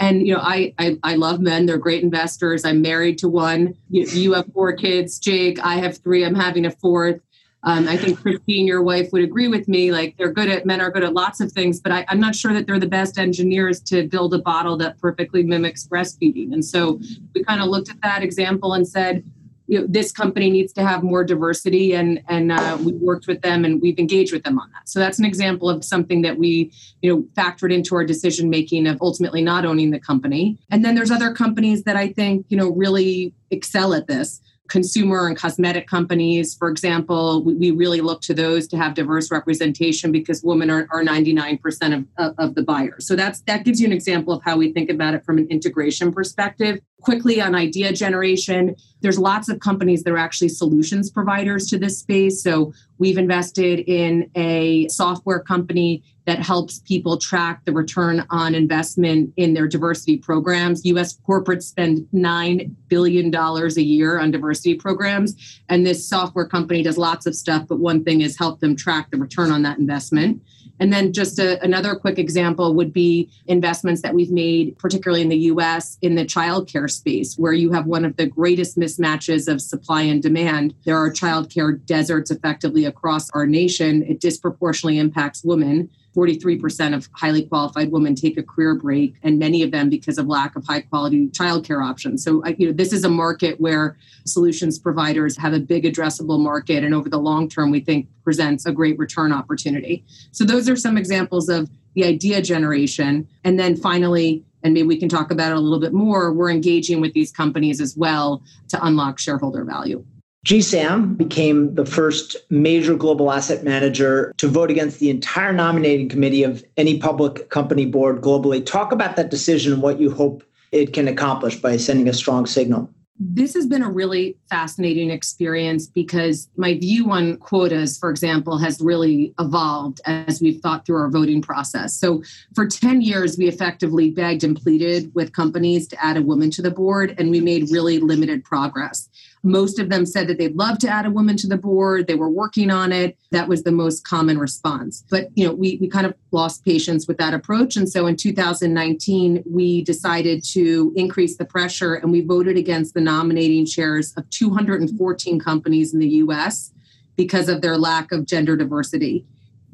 And 0.00 0.26
you 0.26 0.32
know, 0.32 0.40
I, 0.40 0.72
I, 0.78 0.96
I 1.02 1.14
love 1.16 1.40
men; 1.40 1.66
they're 1.66 1.76
great 1.76 2.02
investors. 2.04 2.64
I'm 2.64 2.80
married 2.80 3.18
to 3.18 3.28
one. 3.28 3.74
You, 3.90 4.06
you 4.06 4.32
have 4.34 4.46
four 4.52 4.72
kids, 4.72 5.18
Jake. 5.18 5.58
I 5.64 5.74
have 5.74 5.98
three. 5.98 6.24
I'm 6.24 6.36
having 6.36 6.66
a 6.66 6.70
fourth. 6.70 7.20
Um, 7.64 7.88
I 7.88 7.96
think 7.96 8.20
Christine, 8.22 8.66
your 8.68 8.82
wife, 8.82 9.12
would 9.12 9.22
agree 9.22 9.48
with 9.48 9.66
me. 9.66 9.90
Like 9.90 10.16
they're 10.16 10.32
good 10.32 10.48
at 10.48 10.64
men 10.64 10.80
are 10.80 10.92
good 10.92 11.02
at 11.02 11.12
lots 11.12 11.40
of 11.40 11.50
things, 11.50 11.80
but 11.80 11.90
I, 11.90 12.06
am 12.08 12.20
not 12.20 12.36
sure 12.36 12.52
that 12.54 12.66
they're 12.66 12.78
the 12.78 12.86
best 12.86 13.18
engineers 13.18 13.80
to 13.82 14.06
build 14.06 14.32
a 14.34 14.38
bottle 14.38 14.76
that 14.76 14.98
perfectly 15.00 15.42
mimics 15.42 15.86
breastfeeding. 15.86 16.52
And 16.52 16.64
so 16.64 17.00
we 17.34 17.42
kind 17.42 17.60
of 17.60 17.68
looked 17.68 17.90
at 17.90 18.00
that 18.02 18.22
example 18.22 18.74
and 18.74 18.86
said, 18.86 19.24
you 19.68 19.80
know, 19.80 19.86
this 19.88 20.10
company 20.10 20.50
needs 20.50 20.72
to 20.72 20.84
have 20.84 21.02
more 21.02 21.22
diversity, 21.22 21.94
and 21.94 22.22
and 22.28 22.50
uh, 22.50 22.78
we 22.82 22.92
worked 22.94 23.26
with 23.26 23.42
them 23.42 23.64
and 23.64 23.80
we've 23.80 23.98
engaged 23.98 24.32
with 24.32 24.42
them 24.42 24.58
on 24.58 24.70
that. 24.72 24.88
So 24.88 24.98
that's 24.98 25.18
an 25.18 25.26
example 25.26 25.68
of 25.68 25.84
something 25.84 26.22
that 26.22 26.38
we 26.38 26.72
you 27.02 27.14
know 27.14 27.22
factored 27.36 27.72
into 27.72 27.94
our 27.94 28.04
decision 28.04 28.50
making 28.50 28.86
of 28.86 28.98
ultimately 29.00 29.42
not 29.42 29.64
owning 29.64 29.90
the 29.90 30.00
company. 30.00 30.58
And 30.70 30.84
then 30.84 30.94
there's 30.94 31.10
other 31.10 31.32
companies 31.32 31.84
that 31.84 31.96
I 31.96 32.08
think 32.08 32.46
you 32.48 32.56
know 32.56 32.70
really 32.70 33.34
excel 33.50 33.94
at 33.94 34.06
this 34.06 34.40
consumer 34.68 35.26
and 35.26 35.36
cosmetic 35.36 35.86
companies, 35.86 36.54
for 36.54 36.68
example, 36.68 37.42
we, 37.42 37.54
we, 37.54 37.70
really 37.70 38.00
look 38.00 38.20
to 38.20 38.34
those 38.34 38.66
to 38.68 38.76
have 38.76 38.94
diverse 38.94 39.30
representation 39.30 40.12
because 40.12 40.42
women 40.42 40.70
are, 40.70 40.86
are 40.90 41.02
99% 41.02 41.96
of, 41.96 42.04
of, 42.18 42.34
of 42.38 42.54
the 42.54 42.62
buyers. 42.62 43.06
So 43.06 43.16
that's 43.16 43.40
that 43.42 43.64
gives 43.64 43.80
you 43.80 43.86
an 43.86 43.92
example 43.92 44.32
of 44.32 44.42
how 44.42 44.56
we 44.56 44.72
think 44.72 44.90
about 44.90 45.14
it 45.14 45.24
from 45.24 45.38
an 45.38 45.46
integration 45.48 46.12
perspective. 46.12 46.80
Quickly 47.00 47.40
on 47.40 47.54
idea 47.54 47.92
generation, 47.92 48.74
there's 49.02 49.18
lots 49.18 49.48
of 49.48 49.60
companies 49.60 50.02
that 50.02 50.12
are 50.12 50.18
actually 50.18 50.48
solutions 50.48 51.10
providers 51.10 51.66
to 51.68 51.78
this 51.78 51.98
space. 51.98 52.42
So 52.42 52.72
we've 52.98 53.18
invested 53.18 53.80
in 53.80 54.28
a 54.34 54.88
software 54.88 55.38
company 55.38 56.02
that 56.26 56.40
helps 56.40 56.80
people 56.80 57.16
track 57.16 57.64
the 57.64 57.72
return 57.72 58.26
on 58.30 58.54
investment 58.54 59.32
in 59.36 59.54
their 59.54 59.68
diversity 59.68 60.18
programs. 60.18 60.84
US 60.84 61.16
corporates 61.26 61.62
spend 61.62 62.06
$9 62.12 62.74
billion 62.88 63.34
a 63.34 63.80
year 63.80 64.18
on 64.18 64.30
diversity 64.30 64.74
programs. 64.74 65.60
And 65.68 65.86
this 65.86 66.06
software 66.06 66.46
company 66.46 66.82
does 66.82 66.98
lots 66.98 67.26
of 67.26 67.34
stuff, 67.34 67.66
but 67.68 67.78
one 67.78 68.04
thing 68.04 68.20
is 68.20 68.36
help 68.36 68.60
them 68.60 68.76
track 68.76 69.10
the 69.10 69.16
return 69.16 69.50
on 69.50 69.62
that 69.62 69.78
investment. 69.78 70.42
And 70.80 70.92
then 70.92 71.12
just 71.12 71.38
a, 71.38 71.62
another 71.62 71.94
quick 71.94 72.18
example 72.18 72.74
would 72.74 72.92
be 72.92 73.30
investments 73.46 74.02
that 74.02 74.14
we've 74.14 74.30
made, 74.30 74.78
particularly 74.78 75.22
in 75.22 75.28
the 75.28 75.38
US, 75.52 75.98
in 76.02 76.14
the 76.14 76.24
childcare 76.24 76.90
space, 76.90 77.36
where 77.36 77.52
you 77.52 77.72
have 77.72 77.86
one 77.86 78.04
of 78.04 78.16
the 78.16 78.26
greatest 78.26 78.78
mismatches 78.78 79.50
of 79.50 79.60
supply 79.60 80.02
and 80.02 80.22
demand. 80.22 80.74
There 80.84 80.96
are 80.96 81.10
childcare 81.10 81.84
deserts 81.86 82.30
effectively 82.30 82.84
across 82.84 83.30
our 83.30 83.46
nation. 83.46 84.02
It 84.04 84.20
disproportionately 84.20 84.98
impacts 84.98 85.44
women. 85.44 85.90
43% 86.18 86.96
of 86.96 87.08
highly 87.12 87.46
qualified 87.46 87.92
women 87.92 88.16
take 88.16 88.36
a 88.36 88.42
career 88.42 88.74
break, 88.74 89.14
and 89.22 89.38
many 89.38 89.62
of 89.62 89.70
them 89.70 89.88
because 89.88 90.18
of 90.18 90.26
lack 90.26 90.56
of 90.56 90.66
high 90.66 90.80
quality 90.80 91.28
childcare 91.28 91.84
options. 91.84 92.24
So, 92.24 92.44
you 92.58 92.66
know, 92.66 92.72
this 92.72 92.92
is 92.92 93.04
a 93.04 93.08
market 93.08 93.60
where 93.60 93.96
solutions 94.26 94.80
providers 94.80 95.36
have 95.36 95.52
a 95.52 95.60
big 95.60 95.84
addressable 95.84 96.40
market, 96.40 96.82
and 96.82 96.92
over 96.92 97.08
the 97.08 97.18
long 97.18 97.48
term, 97.48 97.70
we 97.70 97.78
think 97.78 98.08
presents 98.24 98.66
a 98.66 98.72
great 98.72 98.98
return 98.98 99.32
opportunity. 99.32 100.04
So, 100.32 100.44
those 100.44 100.68
are 100.68 100.74
some 100.74 100.98
examples 100.98 101.48
of 101.48 101.70
the 101.94 102.04
idea 102.04 102.42
generation. 102.42 103.28
And 103.44 103.58
then 103.58 103.76
finally, 103.76 104.44
and 104.64 104.74
maybe 104.74 104.88
we 104.88 104.98
can 104.98 105.08
talk 105.08 105.30
about 105.30 105.52
it 105.52 105.56
a 105.56 105.60
little 105.60 105.80
bit 105.80 105.92
more, 105.92 106.32
we're 106.32 106.50
engaging 106.50 107.00
with 107.00 107.12
these 107.12 107.30
companies 107.30 107.80
as 107.80 107.96
well 107.96 108.42
to 108.68 108.84
unlock 108.84 109.20
shareholder 109.20 109.64
value. 109.64 110.04
GSAM 110.46 111.16
became 111.16 111.74
the 111.74 111.84
first 111.84 112.36
major 112.48 112.94
global 112.94 113.32
asset 113.32 113.64
manager 113.64 114.32
to 114.36 114.48
vote 114.48 114.70
against 114.70 115.00
the 115.00 115.10
entire 115.10 115.52
nominating 115.52 116.08
committee 116.08 116.44
of 116.44 116.64
any 116.76 116.98
public 116.98 117.50
company 117.50 117.86
board 117.86 118.20
globally. 118.20 118.64
Talk 118.64 118.92
about 118.92 119.16
that 119.16 119.30
decision 119.30 119.72
and 119.72 119.82
what 119.82 120.00
you 120.00 120.10
hope 120.10 120.44
it 120.70 120.92
can 120.92 121.08
accomplish 121.08 121.56
by 121.56 121.76
sending 121.76 122.08
a 122.08 122.12
strong 122.12 122.46
signal. 122.46 122.88
This 123.20 123.54
has 123.54 123.66
been 123.66 123.82
a 123.82 123.90
really 123.90 124.36
fascinating 124.48 125.10
experience 125.10 125.88
because 125.88 126.48
my 126.56 126.74
view 126.74 127.10
on 127.10 127.36
quotas, 127.38 127.98
for 127.98 128.10
example, 128.10 128.58
has 128.58 128.80
really 128.80 129.34
evolved 129.40 130.00
as 130.04 130.40
we've 130.40 130.60
thought 130.60 130.86
through 130.86 130.98
our 130.98 131.10
voting 131.10 131.42
process. 131.42 131.94
So, 131.94 132.22
for 132.54 132.68
10 132.68 133.00
years, 133.00 133.36
we 133.36 133.48
effectively 133.48 134.12
begged 134.12 134.44
and 134.44 134.56
pleaded 134.56 135.12
with 135.16 135.32
companies 135.32 135.88
to 135.88 136.04
add 136.04 136.16
a 136.16 136.22
woman 136.22 136.52
to 136.52 136.62
the 136.62 136.70
board, 136.70 137.16
and 137.18 137.32
we 137.32 137.40
made 137.40 137.72
really 137.72 137.98
limited 137.98 138.44
progress. 138.44 139.07
Most 139.42 139.78
of 139.78 139.88
them 139.88 140.04
said 140.04 140.28
that 140.28 140.38
they'd 140.38 140.56
love 140.56 140.78
to 140.78 140.88
add 140.88 141.06
a 141.06 141.10
woman 141.10 141.36
to 141.38 141.46
the 141.46 141.56
board. 141.56 142.06
They 142.06 142.14
were 142.14 142.30
working 142.30 142.70
on 142.70 142.92
it. 142.92 143.16
That 143.30 143.48
was 143.48 143.62
the 143.62 143.72
most 143.72 144.06
common 144.06 144.38
response. 144.38 145.04
But 145.10 145.28
you 145.34 145.46
know, 145.46 145.52
we, 145.52 145.78
we 145.80 145.88
kind 145.88 146.06
of 146.06 146.14
lost 146.32 146.64
patience 146.64 147.06
with 147.06 147.18
that 147.18 147.34
approach. 147.34 147.76
And 147.76 147.88
so 147.88 148.06
in 148.06 148.16
2019, 148.16 149.44
we 149.46 149.82
decided 149.82 150.44
to 150.52 150.92
increase 150.96 151.36
the 151.36 151.44
pressure 151.44 151.94
and 151.94 152.10
we 152.10 152.20
voted 152.20 152.56
against 152.56 152.94
the 152.94 153.00
nominating 153.00 153.66
chairs 153.66 154.12
of 154.16 154.28
214 154.30 155.40
companies 155.40 155.94
in 155.94 156.00
the 156.00 156.08
US 156.08 156.72
because 157.16 157.48
of 157.48 157.60
their 157.60 157.76
lack 157.76 158.12
of 158.12 158.26
gender 158.26 158.56
diversity. 158.56 159.24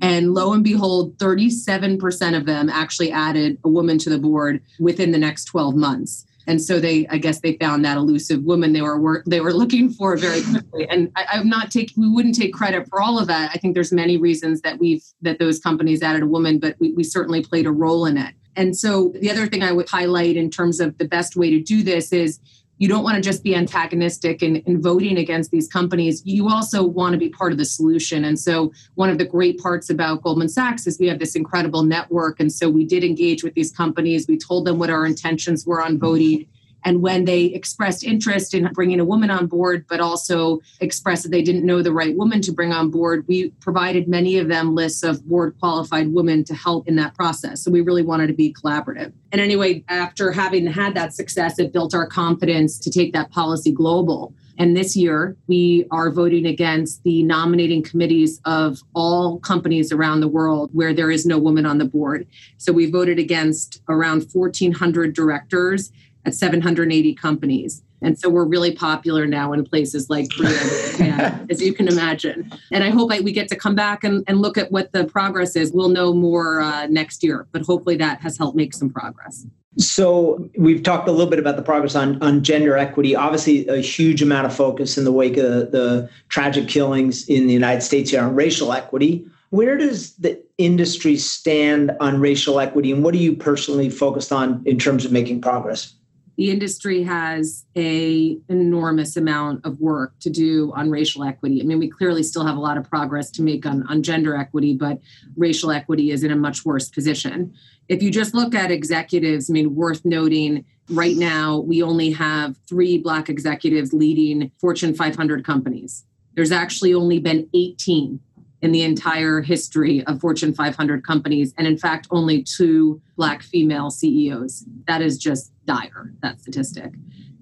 And 0.02 0.34
lo 0.34 0.52
and 0.52 0.64
behold, 0.64 1.16
37% 1.18 2.36
of 2.36 2.46
them 2.46 2.68
actually 2.68 3.12
added 3.12 3.58
a 3.64 3.68
woman 3.68 3.96
to 3.98 4.10
the 4.10 4.18
board 4.18 4.60
within 4.80 5.12
the 5.12 5.18
next 5.18 5.44
12 5.44 5.76
months 5.76 6.26
and 6.46 6.60
so 6.60 6.80
they 6.80 7.06
i 7.08 7.18
guess 7.18 7.40
they 7.40 7.54
found 7.54 7.84
that 7.84 7.96
elusive 7.96 8.42
woman 8.42 8.72
they 8.72 8.82
were 8.82 9.22
they 9.26 9.40
were 9.40 9.52
looking 9.52 9.90
for 9.90 10.16
very 10.16 10.42
quickly. 10.42 10.88
And 10.88 11.10
I, 11.16 11.26
i'm 11.32 11.48
not 11.48 11.70
taking 11.70 12.02
we 12.02 12.08
wouldn't 12.08 12.34
take 12.34 12.52
credit 12.52 12.88
for 12.88 13.00
all 13.00 13.18
of 13.18 13.26
that. 13.28 13.50
I 13.54 13.58
think 13.58 13.74
there's 13.74 13.92
many 13.92 14.16
reasons 14.16 14.60
that 14.62 14.78
we've 14.78 15.04
that 15.22 15.38
those 15.38 15.58
companies 15.58 16.02
added 16.02 16.22
a 16.22 16.26
woman 16.26 16.58
but 16.58 16.76
we, 16.78 16.92
we 16.92 17.04
certainly 17.04 17.42
played 17.42 17.66
a 17.66 17.72
role 17.72 18.06
in 18.06 18.16
it. 18.16 18.34
And 18.56 18.76
so 18.76 19.12
the 19.20 19.30
other 19.30 19.46
thing 19.46 19.62
i 19.62 19.72
would 19.72 19.88
highlight 19.88 20.36
in 20.36 20.50
terms 20.50 20.80
of 20.80 20.98
the 20.98 21.06
best 21.06 21.36
way 21.36 21.50
to 21.50 21.60
do 21.60 21.82
this 21.82 22.12
is 22.12 22.38
you 22.78 22.88
don't 22.88 23.04
want 23.04 23.16
to 23.16 23.22
just 23.22 23.44
be 23.44 23.54
antagonistic 23.54 24.42
in 24.42 24.82
voting 24.82 25.16
against 25.18 25.50
these 25.50 25.68
companies. 25.68 26.22
You 26.24 26.48
also 26.48 26.84
want 26.84 27.12
to 27.12 27.18
be 27.18 27.28
part 27.28 27.52
of 27.52 27.58
the 27.58 27.64
solution. 27.64 28.24
And 28.24 28.38
so, 28.38 28.72
one 28.94 29.10
of 29.10 29.18
the 29.18 29.24
great 29.24 29.58
parts 29.58 29.90
about 29.90 30.22
Goldman 30.22 30.48
Sachs 30.48 30.86
is 30.86 30.98
we 30.98 31.06
have 31.06 31.18
this 31.18 31.36
incredible 31.36 31.84
network. 31.84 32.40
And 32.40 32.52
so, 32.52 32.68
we 32.68 32.84
did 32.84 33.04
engage 33.04 33.44
with 33.44 33.54
these 33.54 33.70
companies. 33.70 34.26
We 34.26 34.38
told 34.38 34.66
them 34.66 34.78
what 34.78 34.90
our 34.90 35.06
intentions 35.06 35.64
were 35.64 35.82
on 35.82 35.98
voting. 35.98 36.46
And 36.84 37.00
when 37.02 37.24
they 37.24 37.44
expressed 37.44 38.04
interest 38.04 38.54
in 38.54 38.70
bringing 38.72 39.00
a 39.00 39.04
woman 39.04 39.30
on 39.30 39.46
board, 39.46 39.86
but 39.88 40.00
also 40.00 40.60
expressed 40.80 41.22
that 41.24 41.30
they 41.30 41.42
didn't 41.42 41.64
know 41.64 41.82
the 41.82 41.92
right 41.92 42.16
woman 42.16 42.40
to 42.42 42.52
bring 42.52 42.72
on 42.72 42.90
board, 42.90 43.24
we 43.26 43.50
provided 43.60 44.06
many 44.06 44.38
of 44.38 44.48
them 44.48 44.74
lists 44.74 45.02
of 45.02 45.26
board 45.26 45.56
qualified 45.58 46.12
women 46.12 46.44
to 46.44 46.54
help 46.54 46.86
in 46.86 46.96
that 46.96 47.14
process. 47.14 47.62
So 47.62 47.70
we 47.70 47.80
really 47.80 48.02
wanted 48.02 48.26
to 48.26 48.34
be 48.34 48.52
collaborative. 48.52 49.12
And 49.32 49.40
anyway, 49.40 49.82
after 49.88 50.30
having 50.30 50.66
had 50.66 50.94
that 50.94 51.14
success, 51.14 51.58
it 51.58 51.72
built 51.72 51.94
our 51.94 52.06
confidence 52.06 52.78
to 52.80 52.90
take 52.90 53.12
that 53.14 53.30
policy 53.30 53.72
global. 53.72 54.34
And 54.56 54.76
this 54.76 54.94
year, 54.94 55.36
we 55.48 55.86
are 55.90 56.10
voting 56.10 56.46
against 56.46 57.02
the 57.02 57.24
nominating 57.24 57.82
committees 57.82 58.40
of 58.44 58.80
all 58.94 59.40
companies 59.40 59.90
around 59.90 60.20
the 60.20 60.28
world 60.28 60.70
where 60.72 60.94
there 60.94 61.10
is 61.10 61.26
no 61.26 61.38
woman 61.38 61.66
on 61.66 61.78
the 61.78 61.84
board. 61.84 62.28
So 62.58 62.72
we 62.72 62.88
voted 62.88 63.18
against 63.18 63.82
around 63.88 64.28
1,400 64.32 65.12
directors 65.12 65.90
at 66.24 66.34
780 66.34 67.14
companies. 67.14 67.82
And 68.02 68.18
so 68.18 68.28
we're 68.28 68.44
really 68.44 68.72
popular 68.72 69.26
now 69.26 69.52
in 69.52 69.64
places 69.64 70.10
like 70.10 70.28
Korea 70.30 70.58
Japan, 70.90 71.46
as 71.50 71.62
you 71.62 71.72
can 71.72 71.88
imagine. 71.88 72.52
And 72.70 72.84
I 72.84 72.90
hope 72.90 73.10
I, 73.10 73.20
we 73.20 73.32
get 73.32 73.48
to 73.48 73.56
come 73.56 73.74
back 73.74 74.04
and, 74.04 74.22
and, 74.26 74.42
look 74.42 74.58
at 74.58 74.70
what 74.70 74.92
the 74.92 75.04
progress 75.06 75.56
is. 75.56 75.72
We'll 75.72 75.88
know 75.88 76.12
more 76.12 76.60
uh, 76.60 76.86
next 76.86 77.22
year, 77.22 77.46
but 77.52 77.62
hopefully 77.62 77.96
that 77.96 78.20
has 78.20 78.36
helped 78.36 78.56
make 78.56 78.74
some 78.74 78.90
progress. 78.90 79.46
So 79.78 80.48
we've 80.56 80.82
talked 80.82 81.08
a 81.08 81.12
little 81.12 81.30
bit 81.30 81.38
about 81.38 81.56
the 81.56 81.62
progress 81.62 81.96
on, 81.96 82.22
on 82.22 82.44
gender 82.44 82.76
equity. 82.76 83.16
Obviously, 83.16 83.66
a 83.68 83.78
huge 83.78 84.22
amount 84.22 84.46
of 84.46 84.54
focus 84.54 84.98
in 84.98 85.04
the 85.04 85.12
wake 85.12 85.36
of 85.36 85.44
the, 85.44 85.66
the 85.66 86.10
tragic 86.28 86.68
killings 86.68 87.26
in 87.28 87.46
the 87.46 87.52
United 87.52 87.80
States 87.80 88.10
here 88.10 88.22
on 88.22 88.34
racial 88.34 88.72
equity. 88.72 89.26
Where 89.50 89.76
does 89.76 90.14
the 90.16 90.40
industry 90.58 91.16
stand 91.16 91.92
on 92.00 92.20
racial 92.20 92.60
equity, 92.60 92.92
and 92.92 93.02
what 93.02 93.14
are 93.14 93.18
you 93.18 93.34
personally 93.34 93.88
focused 93.88 94.32
on 94.32 94.62
in 94.66 94.78
terms 94.78 95.04
of 95.04 95.12
making 95.12 95.40
progress? 95.40 95.94
The 96.36 96.50
industry 96.50 97.02
has 97.02 97.64
a 97.76 98.38
enormous 98.48 99.16
amount 99.16 99.64
of 99.64 99.80
work 99.80 100.18
to 100.20 100.30
do 100.30 100.72
on 100.74 100.90
racial 100.90 101.22
equity. 101.22 101.60
I 101.60 101.64
mean, 101.64 101.78
we 101.78 101.88
clearly 101.88 102.22
still 102.22 102.44
have 102.44 102.56
a 102.56 102.60
lot 102.60 102.76
of 102.76 102.88
progress 102.88 103.30
to 103.32 103.42
make 103.42 103.64
on, 103.66 103.86
on 103.86 104.02
gender 104.02 104.36
equity, 104.36 104.74
but 104.74 105.00
racial 105.36 105.70
equity 105.70 106.10
is 106.10 106.24
in 106.24 106.32
a 106.32 106.36
much 106.36 106.64
worse 106.64 106.88
position. 106.88 107.54
If 107.88 108.02
you 108.02 108.10
just 108.10 108.34
look 108.34 108.54
at 108.54 108.70
executives, 108.70 109.48
I 109.48 109.52
mean, 109.52 109.74
worth 109.74 110.04
noting 110.04 110.64
right 110.88 111.16
now, 111.16 111.58
we 111.58 111.82
only 111.82 112.10
have 112.12 112.56
three 112.68 112.98
Black 112.98 113.28
executives 113.28 113.92
leading 113.92 114.50
Fortune 114.58 114.94
500 114.94 115.44
companies. 115.44 116.04
There's 116.34 116.52
actually 116.52 116.94
only 116.94 117.20
been 117.20 117.48
18 117.54 118.18
in 118.62 118.72
the 118.72 118.82
entire 118.82 119.42
history 119.42 120.02
of 120.06 120.20
Fortune 120.20 120.54
500 120.54 121.04
companies, 121.04 121.52
and 121.58 121.66
in 121.66 121.76
fact, 121.76 122.08
only 122.10 122.42
two 122.42 123.00
Black 123.16 123.42
female 123.42 123.90
CEOs. 123.90 124.64
That 124.88 125.02
is 125.02 125.18
just 125.18 125.52
dire, 125.66 126.12
that 126.22 126.40
statistic. 126.40 126.92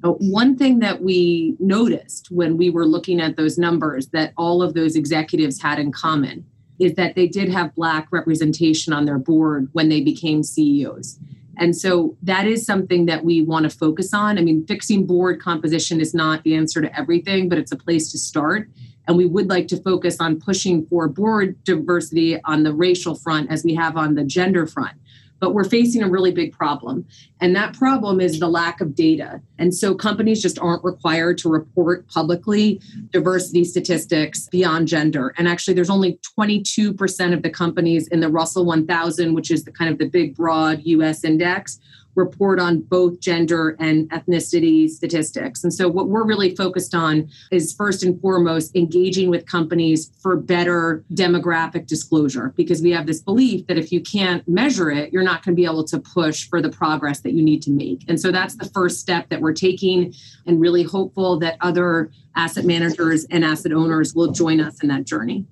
Now, 0.02 0.14
one 0.14 0.56
thing 0.56 0.80
that 0.80 1.02
we 1.02 1.56
noticed 1.60 2.28
when 2.30 2.56
we 2.56 2.70
were 2.70 2.86
looking 2.86 3.20
at 3.20 3.36
those 3.36 3.58
numbers 3.58 4.08
that 4.08 4.32
all 4.36 4.62
of 4.62 4.74
those 4.74 4.96
executives 4.96 5.62
had 5.62 5.78
in 5.78 5.92
common 5.92 6.44
is 6.80 6.94
that 6.94 7.14
they 7.14 7.28
did 7.28 7.48
have 7.48 7.74
Black 7.74 8.08
representation 8.10 8.92
on 8.92 9.04
their 9.04 9.18
board 9.18 9.68
when 9.72 9.88
they 9.88 10.00
became 10.00 10.42
CEOs. 10.42 11.18
And 11.58 11.76
so 11.76 12.16
that 12.22 12.46
is 12.46 12.64
something 12.64 13.06
that 13.06 13.24
we 13.24 13.42
want 13.42 13.70
to 13.70 13.70
focus 13.70 14.12
on. 14.14 14.38
I 14.38 14.42
mean, 14.42 14.66
fixing 14.66 15.06
board 15.06 15.40
composition 15.40 16.00
is 16.00 16.14
not 16.14 16.42
the 16.42 16.54
answer 16.54 16.80
to 16.80 16.98
everything, 16.98 17.48
but 17.48 17.58
it's 17.58 17.72
a 17.72 17.76
place 17.76 18.10
to 18.12 18.18
start. 18.18 18.68
And 19.06 19.16
we 19.16 19.26
would 19.26 19.48
like 19.48 19.68
to 19.68 19.76
focus 19.82 20.16
on 20.18 20.40
pushing 20.40 20.86
for 20.86 21.08
board 21.08 21.62
diversity 21.64 22.40
on 22.44 22.62
the 22.62 22.72
racial 22.72 23.14
front 23.14 23.50
as 23.50 23.64
we 23.64 23.74
have 23.74 23.96
on 23.96 24.14
the 24.14 24.24
gender 24.24 24.66
front. 24.66 24.96
But 25.42 25.54
we're 25.54 25.64
facing 25.64 26.04
a 26.04 26.08
really 26.08 26.30
big 26.30 26.52
problem. 26.52 27.04
And 27.40 27.56
that 27.56 27.74
problem 27.74 28.20
is 28.20 28.38
the 28.38 28.46
lack 28.46 28.80
of 28.80 28.94
data. 28.94 29.42
And 29.58 29.74
so 29.74 29.92
companies 29.92 30.40
just 30.40 30.56
aren't 30.60 30.84
required 30.84 31.36
to 31.38 31.48
report 31.48 32.06
publicly 32.06 32.80
diversity 33.10 33.64
statistics 33.64 34.48
beyond 34.48 34.86
gender. 34.86 35.34
And 35.36 35.48
actually, 35.48 35.74
there's 35.74 35.90
only 35.90 36.20
22% 36.38 37.34
of 37.34 37.42
the 37.42 37.50
companies 37.50 38.06
in 38.06 38.20
the 38.20 38.28
Russell 38.28 38.64
1000, 38.64 39.34
which 39.34 39.50
is 39.50 39.64
the 39.64 39.72
kind 39.72 39.90
of 39.90 39.98
the 39.98 40.08
big, 40.08 40.36
broad 40.36 40.80
US 40.84 41.24
index, 41.24 41.80
report 42.14 42.60
on 42.60 42.80
both 42.80 43.20
gender 43.20 43.76
and 43.78 44.08
ethnicity 44.10 44.88
statistics. 44.88 45.64
And 45.64 45.72
so, 45.72 45.88
what 45.88 46.08
we're 46.08 46.24
really 46.24 46.54
focused 46.54 46.94
on 46.94 47.28
is 47.50 47.72
first 47.72 48.02
and 48.02 48.20
foremost 48.20 48.74
engaging 48.76 49.30
with 49.30 49.46
companies 49.46 50.10
for 50.20 50.36
better 50.36 51.04
demographic 51.12 51.86
disclosure, 51.86 52.52
because 52.56 52.82
we 52.82 52.90
have 52.90 53.06
this 53.06 53.20
belief 53.20 53.66
that 53.66 53.78
if 53.78 53.92
you 53.92 54.00
can't 54.00 54.46
measure 54.48 54.90
it, 54.90 55.12
you're 55.12 55.22
not 55.22 55.44
going 55.44 55.54
to 55.54 55.60
be 55.60 55.64
able 55.64 55.84
to 55.84 55.98
push 55.98 56.48
for 56.48 56.60
the 56.60 56.70
progress 56.70 57.20
that 57.20 57.32
you 57.32 57.42
need 57.42 57.62
to 57.62 57.70
make. 57.70 58.04
And 58.08 58.20
so, 58.20 58.30
that's 58.30 58.56
the 58.56 58.68
first 58.70 59.00
step 59.00 59.28
that 59.30 59.40
we're 59.40 59.52
taking, 59.52 60.14
and 60.46 60.60
really 60.60 60.82
hopeful 60.82 61.38
that 61.40 61.56
other 61.60 62.10
asset 62.34 62.64
managers 62.64 63.24
and 63.30 63.44
asset 63.44 63.72
owners 63.72 64.14
will 64.14 64.32
join 64.32 64.60
us 64.60 64.82
in 64.82 64.88
that 64.88 65.04
journey. 65.04 65.46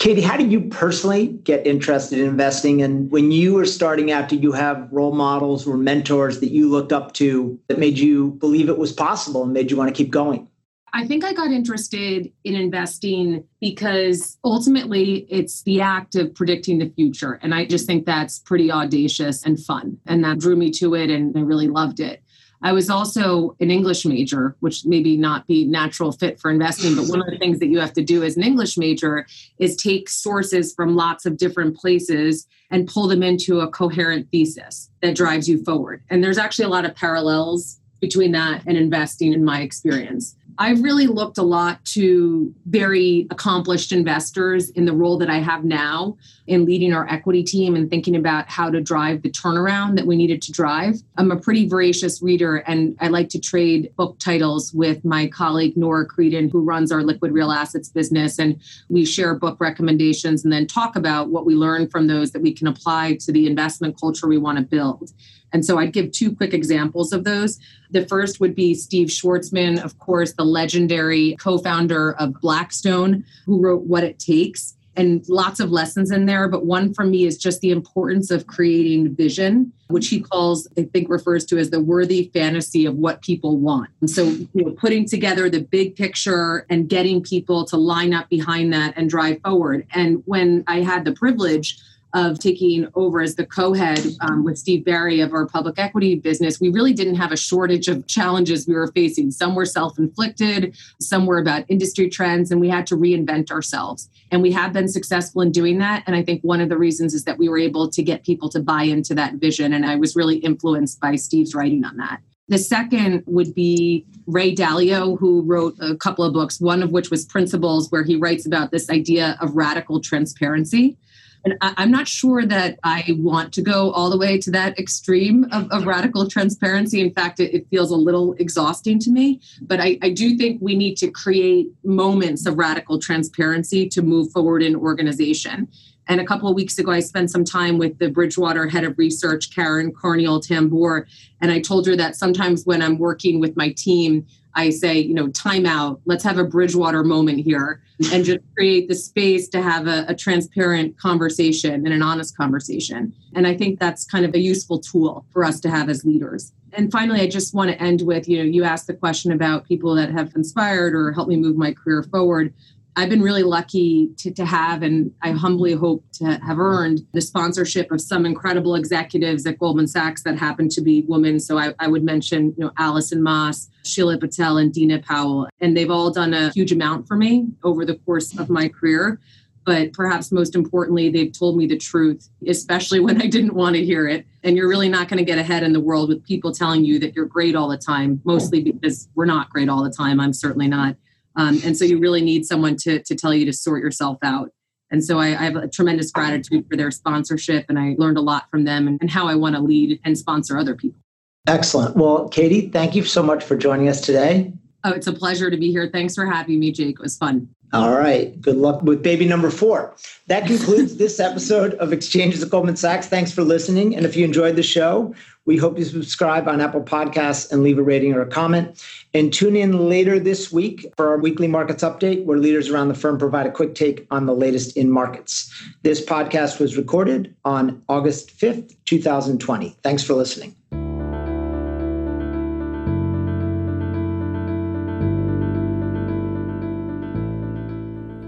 Katie, 0.00 0.22
how 0.22 0.38
did 0.38 0.50
you 0.50 0.62
personally 0.62 1.26
get 1.26 1.66
interested 1.66 2.18
in 2.18 2.26
investing? 2.26 2.80
And 2.80 3.10
when 3.10 3.30
you 3.30 3.52
were 3.52 3.66
starting 3.66 4.10
out, 4.10 4.30
did 4.30 4.42
you 4.42 4.50
have 4.52 4.88
role 4.90 5.12
models 5.12 5.66
or 5.66 5.76
mentors 5.76 6.40
that 6.40 6.50
you 6.50 6.70
looked 6.70 6.90
up 6.90 7.12
to 7.14 7.60
that 7.68 7.78
made 7.78 7.98
you 7.98 8.30
believe 8.40 8.70
it 8.70 8.78
was 8.78 8.94
possible 8.94 9.42
and 9.42 9.52
made 9.52 9.70
you 9.70 9.76
want 9.76 9.94
to 9.94 9.94
keep 9.94 10.10
going? 10.10 10.48
I 10.94 11.06
think 11.06 11.22
I 11.22 11.34
got 11.34 11.50
interested 11.50 12.32
in 12.44 12.54
investing 12.54 13.44
because 13.60 14.38
ultimately 14.42 15.26
it's 15.28 15.64
the 15.64 15.82
act 15.82 16.14
of 16.14 16.34
predicting 16.34 16.78
the 16.78 16.88
future. 16.96 17.38
And 17.42 17.54
I 17.54 17.66
just 17.66 17.86
think 17.86 18.06
that's 18.06 18.38
pretty 18.38 18.72
audacious 18.72 19.44
and 19.44 19.60
fun. 19.60 19.98
And 20.06 20.24
that 20.24 20.38
drew 20.38 20.56
me 20.56 20.70
to 20.72 20.94
it, 20.94 21.10
and 21.10 21.36
I 21.36 21.42
really 21.42 21.68
loved 21.68 22.00
it. 22.00 22.22
I 22.62 22.72
was 22.72 22.90
also 22.90 23.56
an 23.60 23.70
English 23.70 24.04
major, 24.04 24.54
which 24.60 24.84
maybe 24.84 25.16
not 25.16 25.46
be 25.46 25.64
natural 25.64 26.12
fit 26.12 26.38
for 26.38 26.50
investing, 26.50 26.94
but 26.94 27.06
one 27.06 27.20
of 27.20 27.26
the 27.30 27.38
things 27.38 27.58
that 27.58 27.68
you 27.68 27.80
have 27.80 27.94
to 27.94 28.02
do 28.02 28.22
as 28.22 28.36
an 28.36 28.42
English 28.42 28.76
major 28.76 29.26
is 29.58 29.76
take 29.76 30.08
sources 30.10 30.74
from 30.74 30.94
lots 30.94 31.24
of 31.24 31.38
different 31.38 31.76
places 31.76 32.46
and 32.70 32.86
pull 32.86 33.08
them 33.08 33.22
into 33.22 33.60
a 33.60 33.68
coherent 33.68 34.28
thesis 34.30 34.90
that 35.00 35.16
drives 35.16 35.48
you 35.48 35.64
forward. 35.64 36.02
And 36.10 36.22
there's 36.22 36.38
actually 36.38 36.66
a 36.66 36.68
lot 36.68 36.84
of 36.84 36.94
parallels 36.94 37.79
between 38.00 38.32
that 38.32 38.62
and 38.66 38.76
investing 38.76 39.32
in 39.32 39.44
my 39.44 39.60
experience. 39.62 40.36
I've 40.60 40.82
really 40.82 41.06
looked 41.06 41.38
a 41.38 41.42
lot 41.42 41.82
to 41.86 42.54
very 42.66 43.26
accomplished 43.30 43.92
investors 43.92 44.68
in 44.70 44.84
the 44.84 44.92
role 44.92 45.16
that 45.16 45.30
I 45.30 45.38
have 45.38 45.64
now 45.64 46.18
in 46.48 46.66
leading 46.66 46.92
our 46.92 47.08
equity 47.08 47.42
team 47.42 47.76
and 47.76 47.88
thinking 47.88 48.14
about 48.14 48.46
how 48.50 48.68
to 48.68 48.78
drive 48.78 49.22
the 49.22 49.30
turnaround 49.30 49.96
that 49.96 50.06
we 50.06 50.16
needed 50.16 50.42
to 50.42 50.52
drive. 50.52 50.96
I'm 51.16 51.30
a 51.30 51.36
pretty 51.36 51.66
voracious 51.66 52.20
reader 52.20 52.56
and 52.66 52.94
I 53.00 53.08
like 53.08 53.30
to 53.30 53.40
trade 53.40 53.90
book 53.96 54.18
titles 54.18 54.74
with 54.74 55.02
my 55.02 55.28
colleague 55.28 55.78
Nora 55.78 56.06
Creedon, 56.06 56.50
who 56.50 56.60
runs 56.60 56.92
our 56.92 57.02
liquid 57.02 57.32
real 57.32 57.52
assets 57.52 57.88
business. 57.88 58.38
And 58.38 58.60
we 58.90 59.06
share 59.06 59.34
book 59.34 59.56
recommendations 59.60 60.44
and 60.44 60.52
then 60.52 60.66
talk 60.66 60.94
about 60.94 61.30
what 61.30 61.46
we 61.46 61.54
learned 61.54 61.90
from 61.90 62.06
those 62.06 62.32
that 62.32 62.42
we 62.42 62.52
can 62.52 62.66
apply 62.66 63.16
to 63.20 63.32
the 63.32 63.46
investment 63.46 63.98
culture 63.98 64.28
we 64.28 64.36
want 64.36 64.58
to 64.58 64.64
build. 64.64 65.12
And 65.52 65.64
so 65.64 65.78
I'd 65.78 65.92
give 65.92 66.12
two 66.12 66.34
quick 66.34 66.54
examples 66.54 67.12
of 67.12 67.24
those. 67.24 67.58
The 67.90 68.06
first 68.06 68.40
would 68.40 68.54
be 68.54 68.74
Steve 68.74 69.08
Schwarzman, 69.08 69.82
of 69.82 69.98
course, 69.98 70.32
the 70.32 70.44
legendary 70.44 71.36
co 71.40 71.58
founder 71.58 72.12
of 72.14 72.40
Blackstone, 72.40 73.24
who 73.46 73.60
wrote 73.60 73.82
What 73.82 74.04
It 74.04 74.18
Takes. 74.18 74.74
And 74.96 75.26
lots 75.28 75.60
of 75.60 75.70
lessons 75.70 76.10
in 76.10 76.26
there, 76.26 76.48
but 76.48 76.66
one 76.66 76.92
for 76.92 77.04
me 77.04 77.24
is 77.24 77.38
just 77.38 77.60
the 77.60 77.70
importance 77.70 78.30
of 78.30 78.48
creating 78.48 79.14
vision, 79.14 79.72
which 79.88 80.08
he 80.08 80.20
calls, 80.20 80.68
I 80.76 80.82
think, 80.82 81.08
refers 81.08 81.44
to 81.46 81.58
as 81.58 81.70
the 81.70 81.80
worthy 81.80 82.30
fantasy 82.34 82.84
of 82.86 82.96
what 82.96 83.22
people 83.22 83.56
want. 83.56 83.88
And 84.00 84.10
so, 84.10 84.24
you 84.24 84.48
know, 84.64 84.72
putting 84.72 85.06
together 85.06 85.48
the 85.48 85.60
big 85.62 85.94
picture 85.94 86.66
and 86.68 86.88
getting 86.88 87.22
people 87.22 87.64
to 87.66 87.76
line 87.76 88.12
up 88.12 88.28
behind 88.28 88.72
that 88.72 88.94
and 88.96 89.08
drive 89.08 89.40
forward. 89.42 89.86
And 89.94 90.22
when 90.26 90.64
I 90.66 90.80
had 90.80 91.04
the 91.04 91.12
privilege 91.12 91.78
of 92.14 92.38
taking 92.38 92.88
over 92.94 93.20
as 93.20 93.36
the 93.36 93.46
co-head 93.46 94.00
um, 94.20 94.44
with 94.44 94.58
Steve 94.58 94.84
Barry 94.84 95.20
of 95.20 95.32
our 95.32 95.46
public 95.46 95.78
equity 95.78 96.14
business, 96.16 96.60
we 96.60 96.68
really 96.70 96.92
didn't 96.92 97.14
have 97.16 97.32
a 97.32 97.36
shortage 97.36 97.88
of 97.88 98.06
challenges 98.06 98.66
we 98.66 98.74
were 98.74 98.90
facing. 98.92 99.30
Some 99.30 99.54
were 99.54 99.64
self-inflicted, 99.64 100.76
some 101.00 101.26
were 101.26 101.38
about 101.38 101.64
industry 101.68 102.08
trends, 102.08 102.50
and 102.50 102.60
we 102.60 102.68
had 102.68 102.86
to 102.88 102.96
reinvent 102.96 103.50
ourselves. 103.50 104.08
And 104.30 104.42
we 104.42 104.52
have 104.52 104.72
been 104.72 104.88
successful 104.88 105.42
in 105.42 105.52
doing 105.52 105.78
that. 105.78 106.02
And 106.06 106.16
I 106.16 106.22
think 106.22 106.42
one 106.42 106.60
of 106.60 106.68
the 106.68 106.78
reasons 106.78 107.14
is 107.14 107.24
that 107.24 107.38
we 107.38 107.48
were 107.48 107.58
able 107.58 107.90
to 107.90 108.02
get 108.02 108.24
people 108.24 108.48
to 108.50 108.60
buy 108.60 108.82
into 108.82 109.14
that 109.14 109.34
vision. 109.34 109.72
And 109.72 109.86
I 109.86 109.96
was 109.96 110.16
really 110.16 110.38
influenced 110.38 111.00
by 111.00 111.16
Steve's 111.16 111.54
writing 111.54 111.84
on 111.84 111.96
that. 111.96 112.20
The 112.48 112.58
second 112.58 113.22
would 113.26 113.54
be 113.54 114.04
Ray 114.26 114.52
Dalio, 114.54 115.16
who 115.16 115.42
wrote 115.42 115.76
a 115.80 115.96
couple 115.96 116.24
of 116.24 116.32
books, 116.32 116.60
one 116.60 116.82
of 116.82 116.90
which 116.90 117.08
was 117.08 117.24
Principles, 117.24 117.88
where 117.90 118.02
he 118.02 118.16
writes 118.16 118.44
about 118.44 118.72
this 118.72 118.90
idea 118.90 119.38
of 119.40 119.54
radical 119.54 120.00
transparency. 120.00 120.98
And 121.44 121.56
I, 121.60 121.82
am 121.82 121.90
not 121.90 122.06
sure 122.06 122.44
that 122.44 122.78
I 122.82 123.16
want 123.18 123.52
to 123.54 123.62
go 123.62 123.90
all 123.92 124.10
the 124.10 124.18
way 124.18 124.38
to 124.38 124.50
that 124.50 124.78
extreme 124.78 125.44
of, 125.52 125.70
of 125.70 125.86
radical 125.86 126.28
transparency. 126.28 127.00
In 127.00 127.12
fact, 127.12 127.40
it, 127.40 127.54
it, 127.54 127.66
feels 127.70 127.90
a 127.90 127.96
little 127.96 128.34
exhausting 128.34 128.98
to 129.00 129.10
me. 129.10 129.40
But 129.62 129.80
I, 129.80 129.98
I 130.02 130.10
do 130.10 130.36
think 130.36 130.60
we 130.60 130.74
need 130.74 130.96
to 130.96 131.10
create 131.10 131.68
moments 131.84 132.46
of 132.46 132.58
radical 132.58 132.98
transparency 132.98 133.88
to 133.88 134.02
move 134.02 134.30
forward 134.32 134.62
in 134.62 134.76
organization. 134.76 135.68
And 136.08 136.20
a 136.20 136.24
couple 136.24 136.48
of 136.48 136.56
weeks 136.56 136.78
ago, 136.78 136.90
I 136.90 137.00
spent 137.00 137.30
some 137.30 137.44
time 137.44 137.78
with 137.78 137.98
the 137.98 138.10
Bridgewater 138.10 138.66
head 138.66 138.82
of 138.84 138.98
research, 138.98 139.54
Karen 139.54 139.92
Karniol 139.92 140.44
Tambour. 140.44 141.06
And 141.40 141.52
I 141.52 141.60
told 141.60 141.86
her 141.86 141.94
that 141.96 142.16
sometimes 142.16 142.66
when 142.66 142.82
I'm 142.82 142.98
working 142.98 143.38
with 143.38 143.56
my 143.56 143.70
team, 143.70 144.26
I 144.54 144.70
say, 144.70 144.98
you 144.98 145.14
know, 145.14 145.28
time 145.28 145.66
out, 145.66 146.00
let's 146.04 146.24
have 146.24 146.38
a 146.38 146.44
Bridgewater 146.44 147.04
moment 147.04 147.40
here 147.40 147.82
and 148.12 148.24
just 148.24 148.40
create 148.54 148.88
the 148.88 148.94
space 148.94 149.48
to 149.48 149.62
have 149.62 149.86
a, 149.86 150.04
a, 150.08 150.14
transparent 150.14 150.98
conversation 150.98 151.74
and 151.74 151.88
an 151.88 152.02
honest 152.02 152.36
conversation. 152.36 153.12
And 153.34 153.46
I 153.46 153.54
think 153.56 153.78
that's 153.78 154.06
kind 154.06 154.24
of 154.24 154.34
a 154.34 154.38
useful 154.38 154.78
tool 154.78 155.26
for 155.32 155.44
us 155.44 155.60
to 155.60 155.70
have 155.70 155.88
as 155.88 156.04
leaders. 156.04 156.52
And 156.72 156.90
finally, 156.90 157.20
I 157.20 157.26
just 157.26 157.54
want 157.54 157.70
to 157.70 157.80
end 157.82 158.02
with, 158.02 158.28
you 158.28 158.38
know, 158.38 158.44
you 158.44 158.64
asked 158.64 158.86
the 158.86 158.94
question 158.94 159.32
about 159.32 159.66
people 159.66 159.94
that 159.96 160.10
have 160.10 160.34
inspired 160.34 160.94
or 160.94 161.12
helped 161.12 161.28
me 161.28 161.36
move 161.36 161.56
my 161.56 161.72
career 161.72 162.02
forward. 162.02 162.54
I've 162.96 163.08
been 163.08 163.22
really 163.22 163.42
lucky 163.44 164.10
to, 164.18 164.32
to 164.32 164.44
have, 164.44 164.82
and 164.82 165.12
I 165.22 165.30
humbly 165.30 165.72
hope 165.72 166.04
to 166.14 166.38
have 166.44 166.58
earned 166.58 167.00
the 167.12 167.20
sponsorship 167.20 167.90
of 167.92 168.00
some 168.00 168.26
incredible 168.26 168.74
executives 168.74 169.46
at 169.46 169.58
Goldman 169.58 169.86
Sachs 169.86 170.22
that 170.24 170.36
happen 170.36 170.68
to 170.70 170.80
be 170.80 171.04
women. 171.06 171.38
So 171.38 171.56
I, 171.56 171.72
I 171.78 171.86
would 171.86 172.02
mention, 172.02 172.54
you 172.58 172.64
know, 172.64 172.72
Alison 172.78 173.22
Mass, 173.22 173.68
Sheila 173.84 174.18
Patel, 174.18 174.58
and 174.58 174.72
Dina 174.72 174.98
Powell. 174.98 175.48
And 175.60 175.76
they've 175.76 175.90
all 175.90 176.10
done 176.10 176.34
a 176.34 176.50
huge 176.50 176.72
amount 176.72 177.06
for 177.06 177.16
me 177.16 177.48
over 177.62 177.84
the 177.84 177.94
course 177.94 178.36
of 178.38 178.50
my 178.50 178.68
career. 178.68 179.20
But 179.64 179.92
perhaps 179.92 180.32
most 180.32 180.56
importantly, 180.56 181.10
they've 181.10 181.32
told 181.32 181.56
me 181.56 181.66
the 181.66 181.76
truth, 181.76 182.28
especially 182.48 182.98
when 182.98 183.22
I 183.22 183.26
didn't 183.26 183.54
want 183.54 183.76
to 183.76 183.84
hear 183.84 184.08
it. 184.08 184.26
And 184.42 184.56
you're 184.56 184.68
really 184.68 184.88
not 184.88 185.08
going 185.08 185.18
to 185.18 185.24
get 185.24 185.38
ahead 185.38 185.62
in 185.62 185.72
the 185.72 185.80
world 185.80 186.08
with 186.08 186.24
people 186.24 186.50
telling 186.50 186.84
you 186.84 186.98
that 186.98 187.14
you're 187.14 187.26
great 187.26 187.54
all 187.54 187.68
the 187.68 187.78
time, 187.78 188.20
mostly 188.24 188.62
because 188.62 189.08
we're 189.14 189.26
not 189.26 189.50
great 189.50 189.68
all 189.68 189.84
the 189.84 189.90
time. 189.90 190.18
I'm 190.18 190.32
certainly 190.32 190.66
not. 190.66 190.96
Um, 191.40 191.58
and 191.64 191.74
so 191.74 191.86
you 191.86 191.98
really 191.98 192.20
need 192.20 192.44
someone 192.44 192.76
to, 192.76 193.02
to 193.02 193.14
tell 193.14 193.32
you 193.32 193.46
to 193.46 193.52
sort 193.52 193.82
yourself 193.82 194.18
out. 194.22 194.50
And 194.90 195.02
so 195.02 195.18
I, 195.18 195.28
I, 195.28 195.44
have 195.44 195.56
a 195.56 195.68
tremendous 195.68 196.10
gratitude 196.10 196.66
for 196.68 196.76
their 196.76 196.90
sponsorship, 196.90 197.64
and 197.68 197.78
I 197.78 197.94
learned 197.96 198.18
a 198.18 198.20
lot 198.20 198.50
from 198.50 198.64
them 198.64 198.86
and, 198.86 198.98
and 199.00 199.10
how 199.10 199.26
I 199.26 199.36
want 199.36 199.54
to 199.54 199.62
lead 199.62 200.00
and 200.04 200.18
sponsor 200.18 200.58
other 200.58 200.74
people. 200.74 201.00
Excellent. 201.46 201.96
Well, 201.96 202.28
Katie, 202.28 202.68
thank 202.68 202.94
you 202.94 203.04
so 203.04 203.22
much 203.22 203.42
for 203.42 203.56
joining 203.56 203.88
us 203.88 204.02
today. 204.02 204.52
Oh, 204.84 204.90
it's 204.90 205.06
a 205.06 205.14
pleasure 205.14 205.50
to 205.50 205.56
be 205.56 205.70
here. 205.70 205.88
Thanks 205.90 206.14
for 206.14 206.26
having 206.26 206.60
me, 206.60 206.72
Jake. 206.72 206.96
It 206.96 207.02
was 207.02 207.16
fun. 207.16 207.48
All 207.72 207.96
right. 207.96 208.38
Good 208.40 208.56
luck 208.56 208.82
with 208.82 209.02
baby 209.02 209.26
number 209.26 209.48
four. 209.48 209.94
That 210.26 210.46
concludes 210.46 210.96
this 210.96 211.20
episode 211.20 211.74
of 211.74 211.92
Exchanges 211.92 212.42
at 212.42 212.50
Goldman 212.50 212.76
Sachs. 212.76 213.06
Thanks 213.06 213.32
for 213.32 213.44
listening. 213.44 213.96
And 213.96 214.04
if 214.04 214.16
you 214.16 214.24
enjoyed 214.24 214.56
the 214.56 214.62
show, 214.62 215.14
we 215.46 215.56
hope 215.56 215.78
you 215.78 215.84
subscribe 215.84 216.48
on 216.48 216.60
Apple 216.60 216.82
Podcasts 216.82 217.50
and 217.50 217.62
leave 217.62 217.78
a 217.78 217.82
rating 217.82 218.12
or 218.12 218.20
a 218.20 218.26
comment. 218.26 218.84
And 219.14 219.32
tune 219.32 219.56
in 219.56 219.88
later 219.88 220.18
this 220.18 220.52
week 220.52 220.92
for 220.96 221.08
our 221.08 221.18
weekly 221.18 221.48
markets 221.48 221.82
update, 221.82 222.24
where 222.24 222.38
leaders 222.38 222.68
around 222.68 222.88
the 222.88 222.94
firm 222.94 223.18
provide 223.18 223.46
a 223.46 223.50
quick 223.50 223.74
take 223.74 224.06
on 224.10 224.26
the 224.26 224.34
latest 224.34 224.76
in 224.76 224.90
markets. 224.90 225.52
This 225.82 226.04
podcast 226.04 226.60
was 226.60 226.76
recorded 226.76 227.34
on 227.44 227.82
August 227.88 228.38
5th, 228.38 228.76
2020. 228.84 229.76
Thanks 229.82 230.02
for 230.02 230.14
listening. 230.14 230.54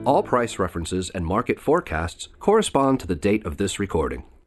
All 0.04 0.24
price 0.24 0.58
references 0.58 1.10
and 1.10 1.24
market 1.24 1.60
forecasts 1.60 2.28
correspond 2.40 2.98
to 3.00 3.06
the 3.06 3.14
date 3.14 3.46
of 3.46 3.56
this 3.56 3.78
recording. 3.78 4.24